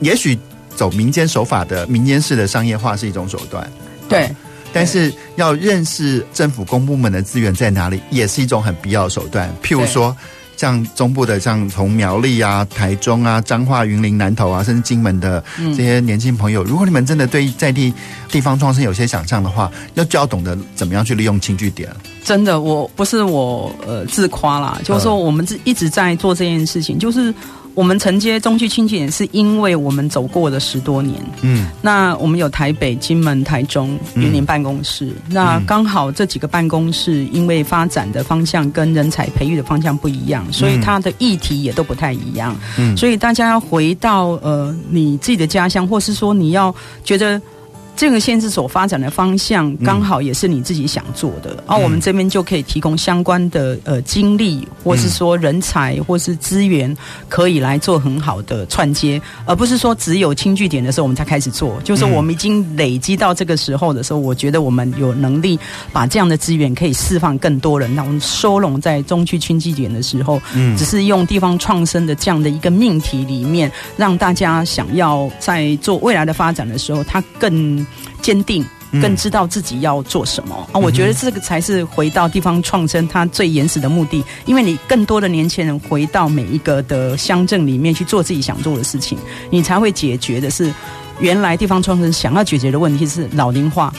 [0.00, 0.36] 也许
[0.74, 3.70] 走民间手法的民间式的商业化是一种手段。
[4.08, 4.30] 对，
[4.72, 9.52] 但是要认识政府公部门的资源在哪里，也是一种很必要的手段。
[9.62, 10.16] 譬如说。
[10.54, 17.92] 像中部的，像从苗栗啊、台中啊、彰化、云林、南投啊，甚至金门的这些年轻朋友，嗯、如果你们真的对在地
[18.30, 21.90] 地方创生有些想象的话，要就要懂得怎么样去利用轻据点。
[22.22, 27.34] 真的，我不是我呃自夸啦，就是说我们一直在做这件事情，就是。
[27.74, 31.18] 我们承接中区轻据点，是因为我们走过了十多年。
[31.40, 35.06] 嗯，那我们有台北、金门、台中、云林办公室。
[35.06, 42.56] 嗯、那刚好这几个办公室，因为发展的方向跟人才培育的方向不一样，所以它的议题也都不太一样。
[42.78, 47.40] 嗯，所以大家要回到呃你自己的家乡，或是说你要觉得。
[47.94, 56.96] 这个限制所发展的方向刚好也是你自己想做的，而、嗯啊、我们这边就可以提供相关的呃精力，或是说人才，或是资源，
[57.28, 61.80] 可以来做很好的串接，而不是说只有轻据点的时候我们才开始做。
[61.84, 65.58] 就是我们已经累积到这个时候的时候，我觉得我们有能力
[65.92, 77.81] 把这样的资源可以释放更多人，那我们收拢在中区轻据点的时候，嗯，只是用地方创生的这样的一个命题里面，让大家想要在做未来的发展的时候，它更。
[78.22, 80.78] 坚定，更知道自己要做什么、嗯、啊！
[80.78, 89.18] 我觉得这个才是回到地方创生它最原始的目的，因为你更多的年轻人回到每一个的乡镇里面去做自己想做的事情，
[89.50, 90.72] 你才会解决的是
[91.18, 93.92] 原来地方创生想要解决的问题是老龄化，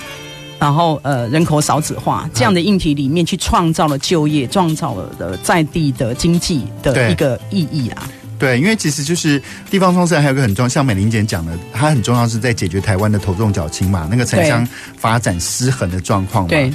[0.58, 8.08] 然后呃人口少子化这样的议题里面去创造了就业，创造了在地的经济的一个意义啊。
[8.44, 16.50] 对，因为其实就是地方创生还有一个很重要，像美玲姐讲的，它很重要是在解决台湾的头重脚轻嘛，那个城乡发展失衡的状况嘛。
[16.50, 16.70] 对，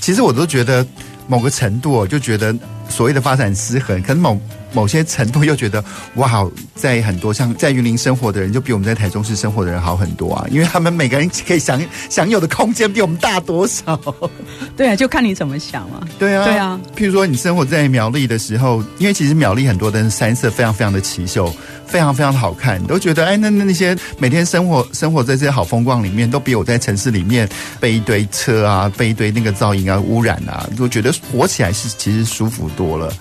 [0.00, 0.86] 其实我都觉得
[1.26, 2.54] 某个程度，我就觉得
[2.90, 4.38] 所谓的发展失衡，可能某。
[4.74, 5.82] 某些程度又觉得
[6.16, 13.98] 哇，好，在很多像在云林生活的人，就比我们在台中市生活的人好很多啊，因为他们每个人可以享享有的空间比我们大多少？
[14.76, 16.00] 对啊，就看你怎么想嘛。
[16.18, 16.78] 对啊，对啊。
[16.96, 21.54] 譬如说，你生活在苗栗的时候，因为其实苗栗很多的山色非常非常的奇秀，
[21.86, 33.12] 非常非常的好看，你都觉得哎，那那那些每天生活生活在这些好风光里面，都比我在城市里面被一堆车啊，被一堆那个噪音啊污染啊，都觉得活起来是其实舒服多了。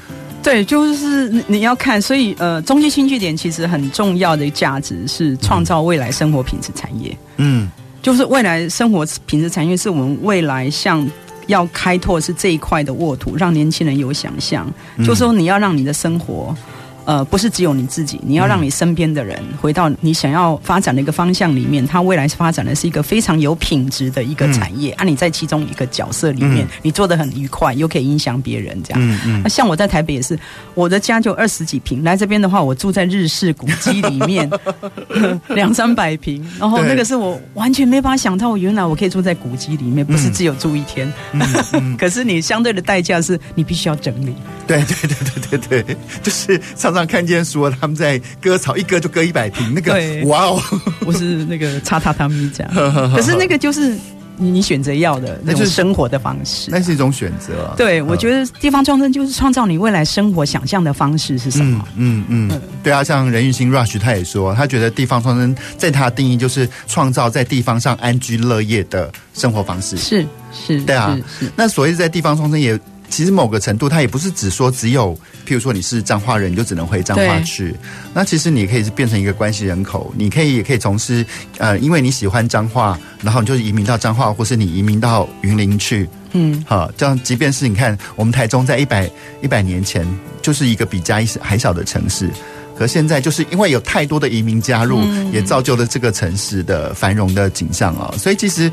[0.43, 7.17] 对，就是你要看，所以呃，中西新据点其实很重要的价值是创造未来生活品质产业。
[7.37, 11.09] 嗯，就是未来生活品质产业是我们未来像
[11.47, 16.55] 要开拓是这一块的沃土，让年轻人有想象，嗯、就是说你要让你的生活。
[17.05, 24.93] 呃，不是只有你自己，你要让你身边的人回到你想要发展的一个方向里面，它未来发展的是一个非常有品质的一个产业。
[24.93, 28.99] 嗯、啊，你在其中一个角色里面，嗯、你做的很愉快，又可以影响别人，这样。
[29.01, 29.41] 嗯嗯。
[29.43, 30.37] 那、嗯、像我在台北也是，
[30.73, 34.49] 我的家就二十几平，来这边的话，我住在日式古迹里面，
[35.49, 41.11] 两三百平，然后那个是我完全没办法想到，原来我可以住在古迹里面，不是只有住一天。
[41.33, 41.41] 嗯
[41.73, 44.33] 嗯、 可是你相对的代价是你必须要整理。
[44.65, 45.17] 对对对
[45.49, 46.59] 对对对，就是
[46.93, 49.93] 常常看见说他们在割草，一割就割一百坪，那个
[50.27, 50.61] 哇哦，
[50.99, 52.73] 不是那个擦榻榻米这样，
[53.15, 53.95] 可是那个就是
[54.37, 57.73] 你选择要的那种生活的方式，那是一种选择啊。
[57.77, 61.87] 对，我觉得地方创生就是创造你未来生活想象的方式是什么？
[61.95, 69.97] 嗯嗯，嗯，对啊，像任玉兴 Rush 他也说，他觉得地方创生在他的定义就是创造在地方上安居乐业的生活方式。
[69.97, 71.17] 是是，对啊。
[71.55, 72.79] 那所谓在地方创生也。
[73.13, 77.75] 其实某个程度，它也不是只说只有，譬如说你是彰化人，你就只能回彰化去。
[78.11, 81.23] 那其实你可以是变成一个关系人口，你可以也可以从事
[81.59, 86.09] 呃，因为你喜欢彰化，然后你就移民到彰化，或是你移民到云林去。
[86.31, 89.07] 嗯，好，这样即便是你看，我们台中在一百
[89.43, 90.03] 一百年前
[90.41, 92.31] 就是一个比嘉义还小的城市，
[92.75, 98.11] 可现在就是因为有太多的移民加入，嗯、也造就了这个城市的繁荣的景象啊。
[98.17, 98.71] 所以其实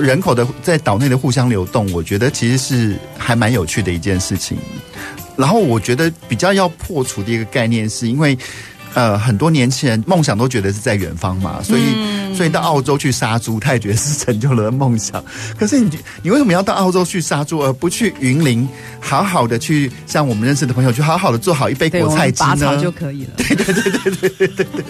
[0.00, 4.58] 人口的在岛内的互相流动，我觉得其实是还蛮有趣的一件事情。
[5.36, 8.36] 然后我觉得比较要破除的一个概念，是因为。
[8.94, 15.22] 呃，很多年轻人梦想都觉得是在远方嘛，所以、嗯、所以到澳洲去杀猪，他也觉得是成就了梦想。
[15.58, 18.66] 可是你你为什么要到澳洲去杀猪，而不去云林
[18.98, 22.80] 好好的去像我们认识的朋友，去好好的做好一杯果菜汁呢？
[22.80, 23.32] 就可以了。
[23.36, 24.84] 对对对对对对对对。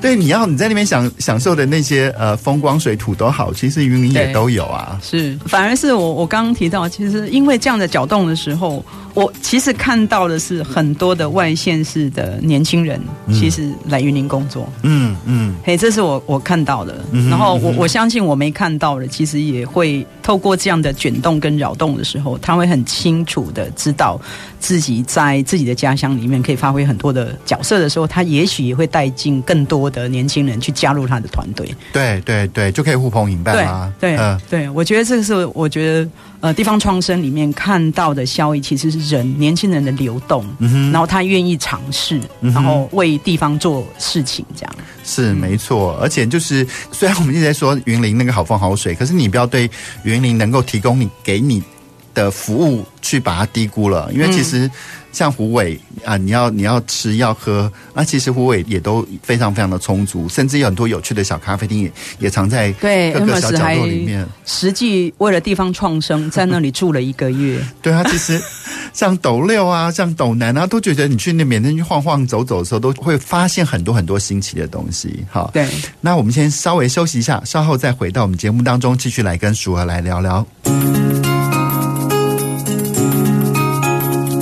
[0.00, 4.98] 对，你要你在那边享享受的那些呃风光水土都好，其实云林也都有啊。
[5.02, 8.84] 是，反而是我我刚刚提到，其实因为这样的搅动的时候，
[9.14, 13.00] 我其实看到的是很多的外县市的年轻人，
[13.32, 14.68] 其实来云林工作。
[14.82, 17.04] 嗯嗯，嘿，这是我我看到的。
[17.28, 24.20] 然后我我相信我没看到的，其实也会透过这样的卷动跟扰动的时候，他会很清楚的知道
[24.60, 33.90] 自己在自己的家乡里面可以发挥很多的角色的时候，他也许也会带进更多的年轻人去加入他的团队，对对对，就可以呼朋引伴啦。
[33.98, 36.10] 对，对，呃、对，我觉得这个是我觉得
[36.40, 40.44] 呃地方创生里面看到的效益，其实是人年轻人的流动，
[40.92, 44.74] 然后他愿意尝试，然后为地方做事情，这样。
[45.04, 45.96] 是没错。
[46.02, 49.70] 而且就是虽然我们一直在说云林那个好风好水，可是你不要对
[50.02, 51.62] 云林能够提供你给你
[52.14, 54.70] 的服务去把它低估了，因为其实。
[55.18, 62.86] 嗯像虎尾啊，你要你要吃要喝，那其实虎尾也都非常非常的充足，甚至有很多有趣的小咖啡厅也也藏在各
[63.26, 64.24] 个小角落里面。
[64.46, 67.60] 实际为了地方创生，在那里住了一个月。
[67.82, 68.40] 对啊，其实
[68.92, 75.24] 像斗六啊，像斗南啊，都觉得你去那边去晃晃走走的时候，都会发现很多很多新奇的东西。
[75.28, 75.68] 好，对，
[76.00, 80.46] 那我们先稍微休息一下，稍后再回到我们节目当中，继续来跟淑儿来聊聊。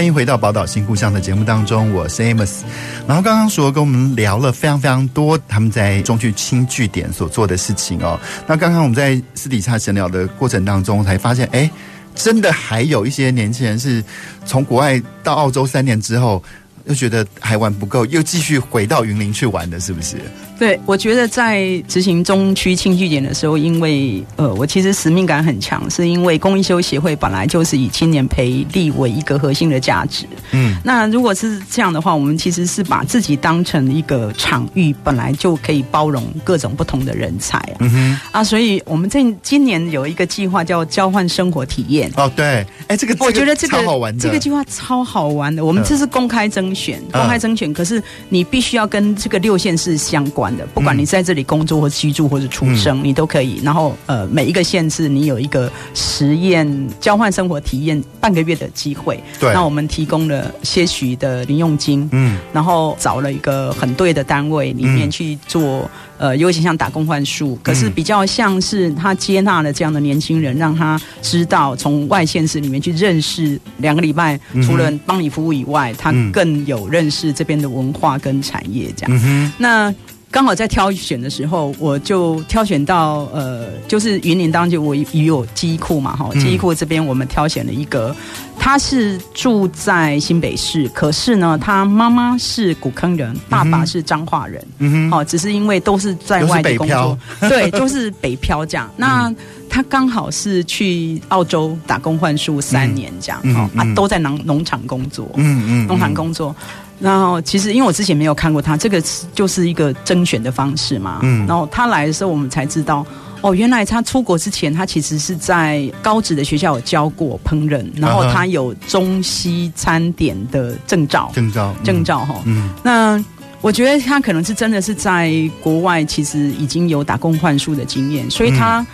[0.00, 2.62] 欢迎回到宝岛新故乡的节目当中，我是 Amos。
[3.06, 8.18] 然后刚刚说跟我们聊了非常非常多他们在中区轻据点所做的事情哦。
[8.46, 11.70] 那刚刚我们在私底下闲聊的过程当中，才发现，哎，
[12.14, 14.02] 真的还有一些年轻人是
[14.46, 16.42] 从国外到澳洲三年之后，
[16.86, 20.16] 又觉得还玩不够，又继续回到云林去玩的，是不是？
[20.60, 30.26] 对，我觉得在执行中区轻据点的时候，因为呃，我其实使命感很强，是因为公益修协会本来就是以青年培力为一个核心的价值。
[30.52, 37.76] 嗯，那如果是这样的话，我们其实是把自己当成一个场域，本来就可以包容各种不同的人才啊。
[37.78, 42.12] 嗯哼，啊，所以我们这今年有一个计划叫交换生活体验。
[42.16, 45.64] 哦，对，哎，这个我觉得这个超好玩的，这个计划超好玩的。
[45.64, 50.49] 我们这是公开征选，公开征选，可是你必须要跟这个六线市相关。
[50.74, 53.60] 不管你在这里工作或居住或者出生，嗯、你都可以。
[53.62, 59.22] 然后呃，每一个县市你有一个实验交换生活体验半个月的机会。
[59.38, 79.20] 对，那我们提供了些许的零用金，嗯，然后找了一个很对的单位里面去做，嗯、呃，有点像打工换宿，可是比较像是他接纳了这样的年轻人，让他知道从外县市里面去认识两个礼拜，除了帮你服务以外，他更有认识这边的文化跟产业这样。
[79.24, 79.94] 嗯、那。
[80.30, 88.14] 刚好在挑选的时候，我就挑选到呃，就是云林当地我也有记忆库嘛，哈，记忆库这边我们挑选了一个，
[88.56, 98.88] 他是住在新北市，可是呢，他妈妈是古坑人，爸爸是彰化人，嗯哼，哦，只是因为都是在外地工作， 对，就是北漂这样。
[98.96, 99.34] 那
[99.68, 106.54] 他刚好是去澳洲打工换宿三年这样，哦，啊，都在农农场工作，嗯嗯，农场工作。
[107.00, 109.02] 然后其实因为我之前没有看过他，这个
[109.34, 111.20] 就是一个甄选的方式嘛。
[111.22, 111.46] 嗯。
[111.46, 113.04] 然后他来的时候，我们才知道，
[113.40, 121.30] 哦，原来他出国之前，他其实是在高职的学校有教过烹饪，然后他有中西餐点的证照。
[121.34, 121.74] 证照。
[121.82, 122.34] 证照哈。
[122.44, 122.68] 嗯。
[122.82, 123.24] 那
[123.62, 128.86] 我觉得他可能是真的是在国外，其实已经有打工换宿的经验，所以他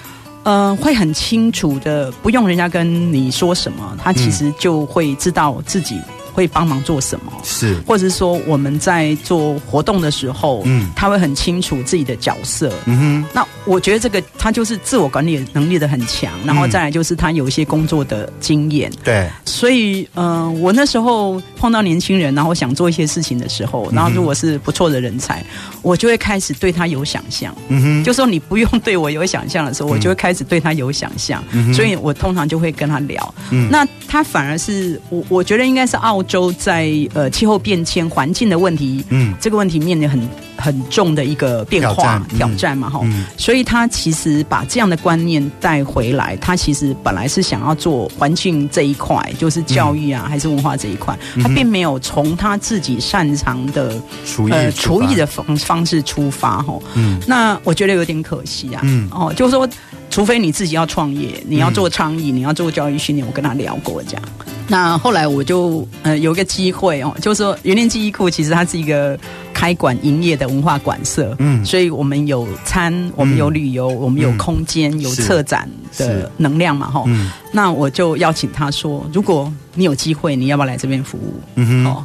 [0.45, 6.01] 呃会很清楚的，不用人家跟你说什么，他其实就会知道自己。
[6.37, 25.43] 会帮忙做什么，是，或者是说我们在做活动的时候，嗯，他会很清楚自己的角色，嗯哼，那我觉得这个他就是自我管理能力的很强，然后再来就是他有一些工作的经验，对，所以呃，我那时候碰到年轻人，然后想做一些事情的时候，然后如果是不错的人才，
[25.87, 59.69] 我就会开始对他有想象，嗯哼，就说你不用对我有想象的时候，我就会开始对他有想象，嗯，所以我通常就会跟他聊，嗯，那他反而是我我觉得应该是澳洲在呃气候变迁环境的问题，嗯，这个问题面临很很重的一个变化挑战，嘛，哈、嗯，所以他其实把这样的观念带回来，他其实本来是想要做环境这一块，就是教育啊，嗯、还是文化这一块，他并没有从他自己擅长的厨艺呃厨艺的方方式出发，哈，嗯，那我觉得有点可惜啊，嗯，哦，就是说，
[60.11, 64.23] 除非你自己要创业，你要做倡议，你要做教育训练，我跟他聊过这样。
[64.69, 69.17] 那后来我就呃有一个机会哦，就是说员林记忆库其实它是一个
[69.55, 81.41] 开馆营业的文化馆舍，嗯，所以我们有餐，我们有旅游，嗯、我们有空间，嗯、有策展的能量嘛，哈，嗯，那我就邀请他说，如果你有机会，你要不要来这边服务？
[81.55, 82.05] 嗯哼，哦，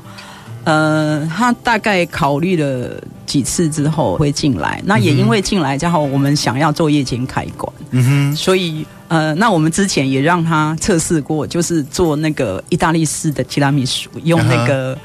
[0.64, 8.86] 呃，他大概考虑了几次之后会进来，那也因为进来之后，我们想要做夜间开馆，嗯哼，所以。
[9.12, 15.00] 呃，那我们之前也让他测试过，就是做那个意大利式的提拉米苏，用那个、uh.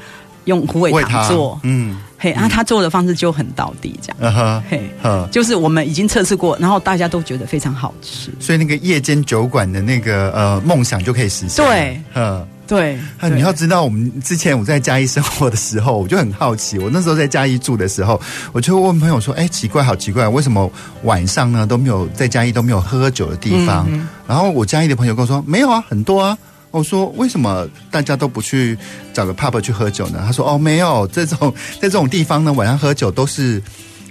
[0.45, 12.47] 用虎尾糖做，嗯，嘿，啊，他做的方式就很到底这样，嗯哼，嘿，呵，就是我们已经测试过，然后大家都觉得非常好吃，所以那个夜间酒馆的那个呃梦想就可以实现，对，嗯。
[12.67, 16.77] 对，啊，你要知道，我们之前我在嘉义生活的时候，我就很好奇。
[16.77, 18.19] 我那时候在嘉义住的时候，
[18.51, 20.69] 我就问朋友说：“哎，奇怪，好奇怪，为什么
[21.03, 23.87] 晚上呢都没有在嘉义都没有喝酒的地方？”
[24.27, 26.37] 然后我嘉义的朋友跟我说：“没有啊，很多啊。”
[26.71, 28.77] 我说：“为什么大家都不去
[29.13, 33.61] 找个 pub 去喝酒呢？”他说：“哦，没有，这种在这种地方呢，晚上喝酒都是。”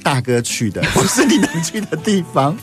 [0.03, 2.57] 大哥去的 不是你能去的地方，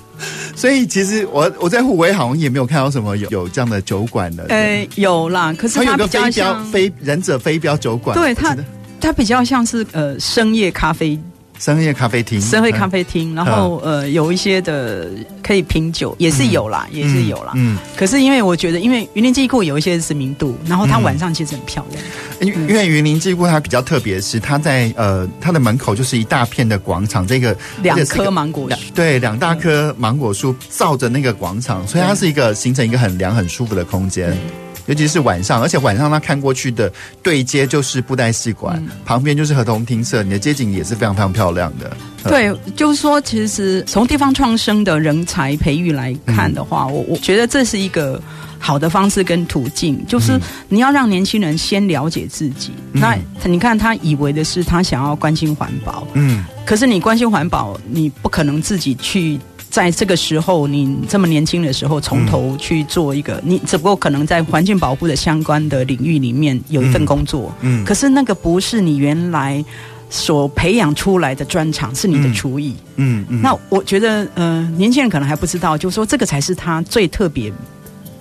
[0.55, 4.45] 所以其实我我在虎尾好像也没有看到什么有有这样的酒馆的。
[4.49, 8.55] 呃，有啦，可是它有个飞镖飞忍者飞镖酒馆，对它
[8.99, 11.19] 它比较像是呃深夜咖啡。
[11.63, 15.07] 深夜咖啡厅，深夜咖啡厅，然后呃，有一些的
[15.41, 17.53] 可以品酒，也是有啦，嗯、也是有啦。
[17.55, 22.03] 嗯，可是因为我觉得，因为云林记忆库有一些知名度，然后它晚上其实很漂亮。
[22.41, 34.37] 因、嗯、因为云林记忆库它比较特别，是它在呃它的门口就是一大片的广场，这个两棵芒果树，对，两大棵芒果树照着那个广场，所以它是一个形成一个很凉很舒服的空间。
[34.85, 41.95] 尤其是晚上，而且晚上他看过去的对接就是布袋戏馆，嗯、旁边就是合同厅舍，你的街景也是非常非常漂亮的。
[42.23, 48.21] 对，就是说，其实从地方创生的人才培育来看的话，嗯、我我觉得这是一个
[48.59, 52.71] 好的方式跟途径，就是你要让年轻人先了解自己。
[52.93, 59.39] 嗯、那你看，他以为的是他想要关心环保，嗯，可是你关心环保，你不可能自己去。
[59.73, 69.65] 在这个时候，你这么年轻的时候，从头去做一个，你只不过可能在环境保护的相关的领域里面有一份工作，嗯，可是那个不是你原来
[70.11, 73.41] 所培养出来的专长，是你的厨艺，嗯嗯。
[73.41, 77.51] 那我觉得，呃，年轻人可能还不知道，就是说这个才是他最特别。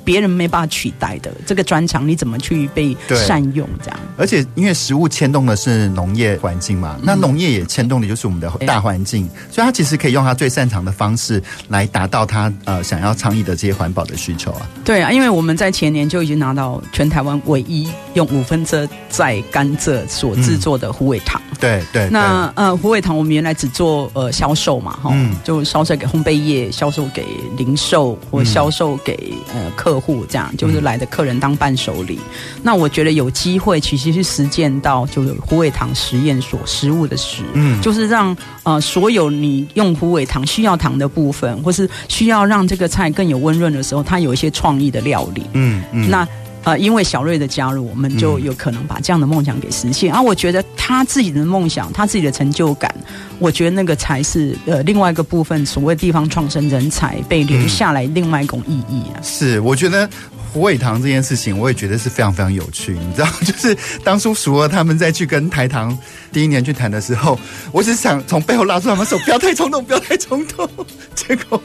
[0.05, 3.69] 别人没办法取代的这个专长，你怎么去被善用？
[3.83, 14.69] 这样，而且因为食物牵动的是农业环境嘛，嗯、那农业也牵动的就是我们的大环境，所以他其实可以用他最擅长的方式来达到他呃想要倡议的这些环保的需求啊。
[14.85, 21.41] 对啊，因为我们在前年就已经拿到全台湾唯一用五分车在甘蔗所制作的虎尾糖。
[21.51, 27.25] 嗯、对对，那呃虎尾糖我们原来只做呃销售嘛，哈、嗯，就销售给烘焙业，销售给
[27.57, 29.92] 零售或销售给呃客。
[29.93, 46.27] 客户这样就是来的客人当伴手礼，嗯，那我觉得有机会其实是实践到就是胡伟堂实验所食物的食，嗯，就是让呃所有你用胡伟堂需要糖的部分，或是需要让这个菜更有温润的时候，它有一些创意的料理，嗯嗯，那。
[46.65, 50.13] 呃，因为小瑞的加入，我们就有可能把这样的梦想给实现。
[50.13, 52.95] 而、嗯啊、我觉得他自己的梦想，他自己的成就感，
[53.39, 59.19] 我觉得那个才是呃另外一个部分，所谓地方创生人才被留下来另外一种意义啊。
[59.23, 60.09] 是，我觉得
[60.53, 62.93] 胡伟堂这件事情，我也觉得是非常非常有趣。
[62.93, 65.97] 你知道， 就是当初熟儿他们在去跟台糖
[66.31, 67.39] 第一年去谈的时候，
[67.73, 70.69] 我只是想从背后拉住他们手，不要太冲动，不要太冲动。
[71.17, 71.61] 结果。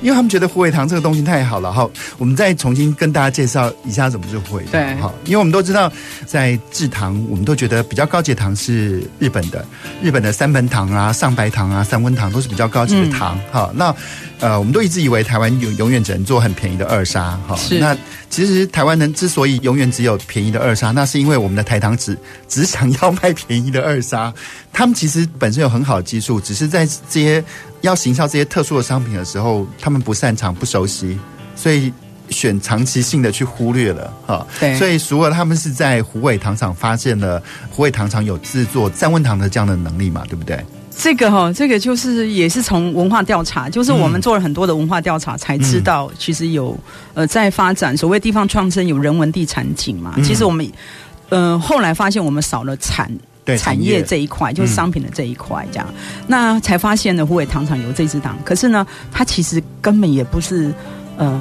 [0.00, 1.88] 因为他们觉得虎尾糖这个东西太好了，哈，
[2.18, 5.90] 我们再重新跟大家介绍一下怎么是虎尾糖，对，哈，因为我们都知道，
[6.26, 9.64] 在制糖，我们都觉得比较高级的糖是日本的，
[10.02, 13.94] 日本的三本糖啊、上白糖啊、三温糖都是比较高级的糖，哈、嗯，那
[14.40, 17.56] 呃，我们都一直以为台湾永永远只能做很便宜的二砂哈。
[17.56, 17.78] 是。
[17.78, 17.96] 那
[18.30, 22.16] 其实台湾人之所以永远只有便宜的二砂，那是因为我们的台糖只
[22.46, 24.32] 只想要卖便宜的二砂。
[24.72, 27.42] 他们其实本身有很好的技术，只是在这些
[27.80, 31.18] 要行销这些特殊的商品的时候，他们不擅长、不熟悉，
[31.56, 31.92] 所以
[32.30, 34.46] 选长期性的去忽略了哈。
[34.60, 34.76] 对。
[34.78, 40.64] 所以，熟了他们是在虎尾糖厂发现了虎尾糖厂有制作三温糖的这样的能力嘛，对不对？
[41.00, 46.76] 这个哈，这个就是也是从文化调查，就是我们做了很多的文化调查，才知道其实有
[47.14, 50.16] 呃在发展所谓地方创生有人文地产景嘛。
[50.24, 50.68] 其实我们
[51.28, 53.08] 呃后来发现我们少了产
[53.56, 55.86] 产业这一块，就是商品的这一块，这样
[56.26, 60.74] 那才发现呢，虎尾糖厂有这支糖，可是呢，它其实根本也不是
[61.16, 61.40] 呃。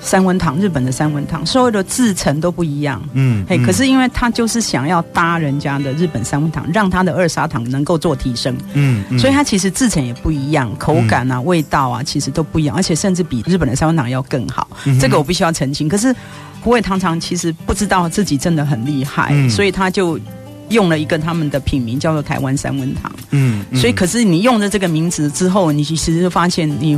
[0.00, 3.02] 三温糖，日本的三温糖，所有的制程都不一样。
[3.14, 8.56] 嗯，嘿，可是因为他就是想要搭人家的日本三温糖，让他的二砂糖能够做提升。
[8.74, 14.68] 嗯，嗯，所以它其实制程也不一样，口感啊、嗯、味道啊，其实都不一样，而且甚至比日本的三温糖要更好。
[14.84, 15.88] 嗯、这个我必须要澄清。
[15.88, 16.14] 可是
[16.62, 20.18] 虎尾糖厂其实不知道自己真的很厉害，嗯、所以他就
[20.68, 23.12] 用了一个他们的品名叫做台湾三温糖。
[23.30, 26.96] 嗯，嗯，所以可是你用了这个名字之后，你其实就发现你。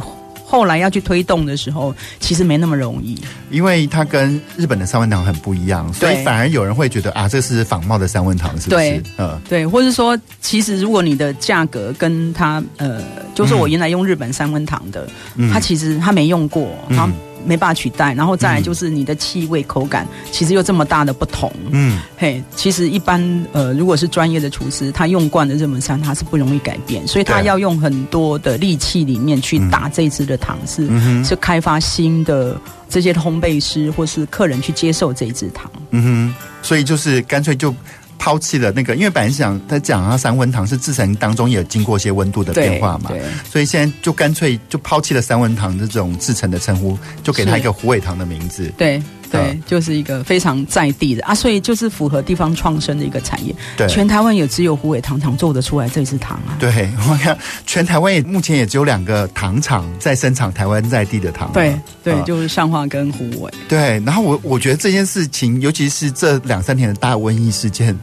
[0.51, 3.17] 后来要去推动的时候，其实没那么容易，
[3.51, 8.71] 因为它跟日本的三文糖很不一样，所以反而有人会觉得啊，这是仿冒的三文糖，是不是？
[8.71, 13.01] 对，嗯，对，或是说，其实如果你的价格跟它，呃，
[13.33, 17.05] 就是我原来用日本三文糖的，嗯、它其实它没用过，它。
[17.05, 17.13] 嗯
[17.45, 21.53] 没办法取代，然后再来就是你的气味、口感，其实又这么大的不同。
[21.70, 23.20] 嗯，嘿，其实一般
[23.53, 35.70] 呃，如果是专业的厨师，他用惯的日本山，他是不容易改变，所以他要用很多的力气里面去打这支的糖，是、嗯、是开发新的这些烘焙师或是客人去接受这一支糖。
[35.91, 37.74] 嗯哼，所以就是干脆就。
[38.21, 43.11] 抛弃了那个，因为本来想他讲啊，三温堂是制成当中也有经过一些温度的变化嘛，
[43.51, 48.71] 所以现在就干脆就抛弃了三温堂这种制成的称呼，就给他一个虎尾糖的名字。
[48.77, 53.55] 对对，嗯、就是一个非常在地的啊，所以就是符合地方创生的一个产业。
[53.76, 56.57] 对，全台湾也只有虎尾糖厂做得出来这支糖啊。
[56.59, 61.51] 对， 我看全台湾也目前也只有两个糖厂在生产台湾在地的糖。
[61.53, 63.53] 对对，就是上化跟虎尾。
[63.68, 67.99] 对，然后我我觉得这件事情，尤其是这两三年的大瘟疫事件。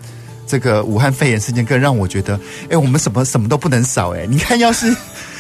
[0.50, 4.26] 这个武汉肺炎事件更让我觉得，哎，我们什么什么都不能少哎！
[4.26, 4.96] 你看，要是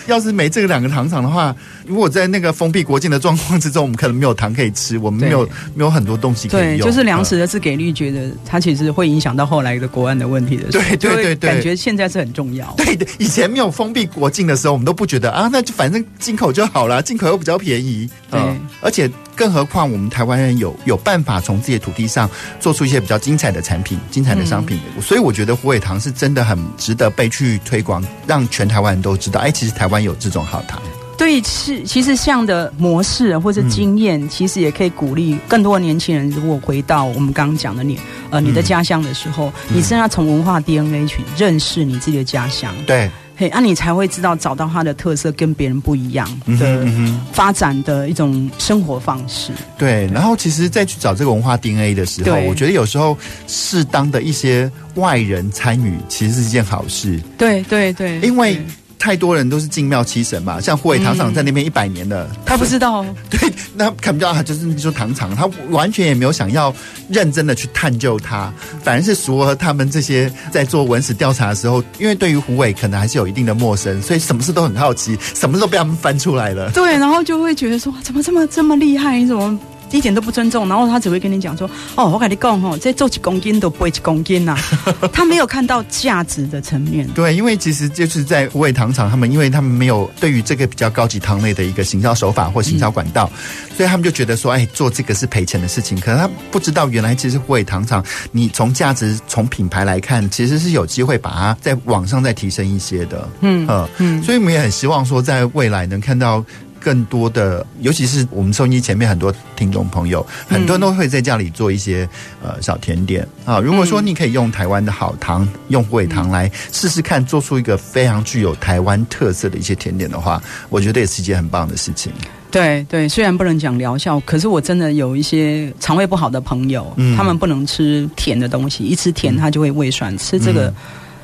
[0.07, 1.55] 要是没这个两个糖厂的话，
[1.85, 6.79] 如果在那个封闭国境的状况之中，我们可能没有糖可以吃，我们没有没有很多东西可以用。
[6.79, 10.83] 对，就是粮食的自给率，觉得它其实会影响到后来的国安的问题的时候。
[10.83, 12.73] 对对对对，感觉现在是很重要。
[12.77, 18.09] 对对，以前没有封闭国境的时候，我们都不觉得啊，那就反正进口就好了，进口又比较便宜。
[18.31, 18.39] 对，
[18.81, 19.09] 而且。
[19.37, 22.27] 更何况，我们台湾人有有办法从自己的土地上
[22.59, 29.39] 做出一些比较精彩的产品、精彩的商品，嗯、所以我觉得虎尾糖是真的很值得被去推广，让全台湾人都知道。
[29.39, 30.81] 哎，其实台湾有这种好糖。
[31.15, 36.27] 对，是其实这样的模式或者经验，嗯、其实也可以鼓励更多的年轻人。
[36.31, 42.73] 如果回到我们刚刚讲的你呃你的家乡的时候，嗯、你是要从文化 DNA 去认识你自己的家乡。
[42.87, 43.09] 对。
[43.37, 46.27] 嘿，那、啊、你才会知道找到它的特色，跟别人不一样
[46.59, 46.85] 的
[47.31, 49.51] 发展的一种生活方式。
[49.77, 53.15] 对，然后其实再去找这个文化 DNA 的时候，我觉得有时候
[53.45, 57.21] 适当的一些外人参与，其实是一件好事。
[57.37, 58.59] 对对对，因为。
[58.99, 63.05] 太多人都是敬庙七神嘛，像虎尾糖厂在那边一百年了，嗯，他不知道。
[63.29, 66.73] 对，那看不到他就是你说糖厂，他完全也没有想要
[67.09, 68.51] 认真的去探究它，
[68.83, 76.69] 反而是说和他们这些在做文史调查的时候，因为对于胡伟可能还是有一定的陌生，所以什么事都很好奇，什么事都被他们翻出来了。
[76.71, 79.19] 对，然后就会觉得说，怎么这么这么厉害？
[79.19, 79.59] 你怎么？
[79.91, 84.57] 一点都不尊重，然后他只会跟你讲说：“哦，我跟你讲哦，这做几公斤都不会几公斤呐。
[85.13, 87.07] ”他没有看到价值的层面。
[87.09, 103.27] 对，因为其实就是在虎尾糖厂，他们因为他们没有对于这个比较高级糖类的一个行销手法或行销管道，嗯、所以他们就觉得说：“哎，做这个是赔钱的事情。”可能他不知道，原来其实虎尾糖厂，你从价值、从品牌来看，其实是有机会把它在网上再提升一些的。
[103.41, 106.43] 嗯嗯嗯，所以我们也很希望说，在未来能看到。
[106.87, 112.07] 更多的，尤其是我们收音机前面很多听众朋友，很多人都会在家里做一些
[112.41, 113.59] 呃小甜点啊。
[113.59, 122.09] 如果说你可以用台湾的好糖，用虎尾糖来试试看，做出一个非常具有台湾特色的一些甜点的话，我觉得也是一件很棒的事情。
[122.49, 130.17] 对对，虽然不能讲疗效，可是我真的有一些肠胃不好的朋友，嗯、他们不能吃甜的东西，一吃甜他就会胃酸。
[130.17, 130.73] 吃这个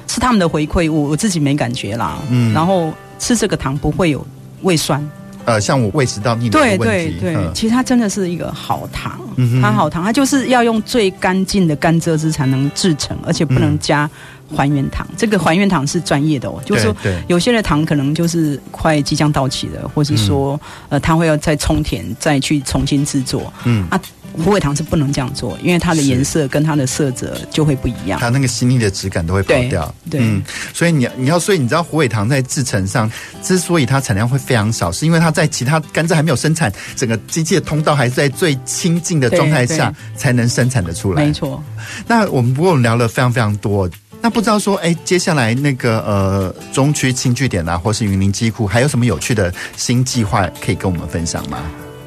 [0.07, 2.19] 是、嗯、他们的回馈，我我自己没感觉啦。
[2.29, 4.27] 嗯，然后吃这个糖不会有
[4.63, 5.01] 胃酸。
[5.45, 14.09] 呃，像我胃食道逆流的问题，对对对，嗯、其实它真的是一个好糖，嗯它好糖，它就是要用最干净的甘蔗汁才能制成，而且不能加
[14.55, 15.05] 还原糖。
[15.09, 16.95] 嗯、这个还原糖是专业的哦，就是说
[17.27, 20.53] 有些的糖可能就是快即将到期了，或是说、
[20.89, 23.51] 嗯、呃，它会要再充填，再去重新制作。
[23.65, 23.99] 嗯啊。
[24.33, 29.93] 虎尾糖是不能这样做，因为它的颜色跟它的色泽就会不一样，它那个细腻的质感都会跑掉。
[30.09, 33.11] 对，对嗯，所以你你要，所以你知道虎尾糖在制成上
[33.41, 41.25] 之所以它产量会非常少，是因为它在其他甘蔗还没有生产，整个机器的通道还是在最清净的状态下才能生产的出来。
[41.25, 41.63] 没错。
[42.07, 43.89] 那我们不过我们聊了非常非常多，
[44.21, 51.59] 那不知道说，哎，接下来那个呃中区轻据点啊，或是云林机库，还有什么有趣的新计划可以跟我们分享吗？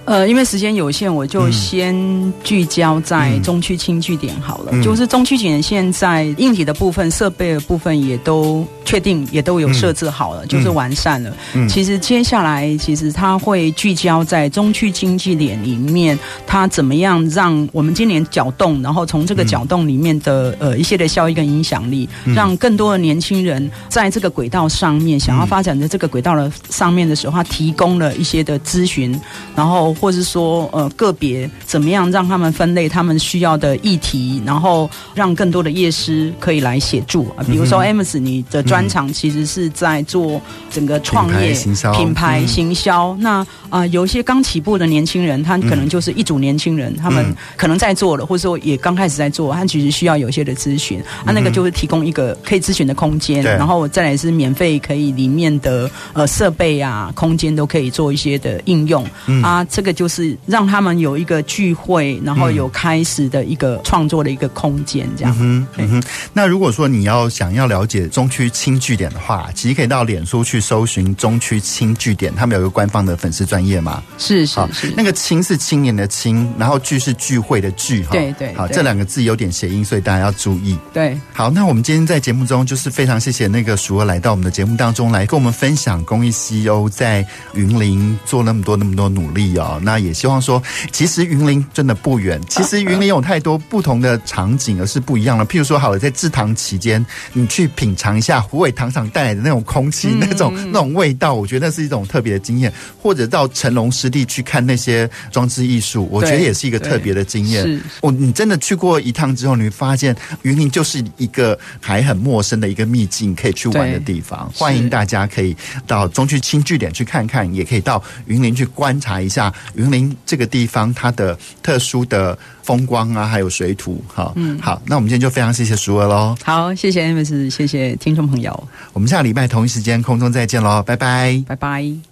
[0.07, 4.71] 呃，因为时间有限，我就先聚焦在中区轻据点好了。
[4.71, 11.37] 嗯、就是中区点现在硬体的部分、设备的部分也都确定，也都有设置好了，嗯、就是完善了。
[11.55, 29.21] 嗯、其实接下来，其实它会聚焦在中区经济点里面，它怎么样让我们今年搅动，然后从这个搅动里面的呃一些的效益跟影响力，嗯、让更多的年轻人在这个轨道上面想要发展的这个轨道的上面的时候，它提供了一些的咨询，
[29.57, 29.96] 然后。
[30.01, 37.45] 或是说，呃，个别怎么样让他们分类他们需要的议题，然后让更多的业师可以来协助啊。
[37.45, 40.41] 比如说，Amos，你的专长其实是在做
[40.71, 41.55] 整个创业、
[41.97, 43.09] 品牌、行销。
[43.13, 43.31] 嗯、那
[43.69, 51.01] 啊、呃，有一些刚起步的年轻人，他可能就是一组年轻人，嗯、他们可能在做了，或者说也刚开始在做，他其实需要有一些的咨询。
[51.25, 59.86] 啊，那个就是提供一个可以咨询的空间，然后再来是免费，可以里面的呃设备啊、空间都可以做一些的应用、嗯、啊，这个。
[59.87, 65.33] 这个就是让他们有一个聚会，然后有开始的一个创作的一个空间，这样。
[65.39, 66.03] 嗯哼，嗯哼。
[66.33, 74.03] 那如果说你要想要了解中区轻据点的话，其实可以到脸书去搜寻中区轻据点，他们有一个官方的粉丝专业嘛？
[74.19, 74.93] 是是是。
[74.97, 78.11] 那个“青”是青年的“青”，然后“聚”是聚会的“聚”哈。
[78.11, 78.53] 对对。
[78.55, 80.77] 好，这两个字有点谐音，所以大家要注意。
[80.93, 81.17] 对。
[81.33, 87.25] 好，那我们今天在节目中就是非常谢谢那个淑娥来到我们的节目当中来跟我们分享公益 CEO 在
[87.55, 89.76] 云林做那么多那么多努力哦。
[89.81, 90.63] 那也希望说，
[90.93, 92.41] 其实云林真的不远。
[92.49, 95.45] 其实云林有太多不同的场景，而是不一样的。
[95.47, 102.73] 譬如说，好了，在制糖期间，你去品尝一下虎尾糖厂带来的那种空气，那种那种味道，我觉得那是一种特别的经验。
[103.03, 107.81] 或者到成龙湿地去看那些装置艺术，我觉得也是一个特别的经验。
[108.01, 114.51] 我你真的去过一趟之后，你会发现云林就是一个还很陌生的一个秘境，可以去玩的地方。
[114.55, 115.57] 欢迎大家可以
[115.87, 120.17] 到中区新据点去看看，也可以到云林去观察一下云林。
[120.25, 126.37] 这个地方它的特殊的风光啊，还有水土，好，嗯，好，那我们今天就非常谢谢淑娥喽。
[126.43, 128.69] 好，谢谢 Amos，谢谢听众朋友。
[128.93, 132.07] 我们下个礼拜同一时间空中再见喽，拜拜，拜拜。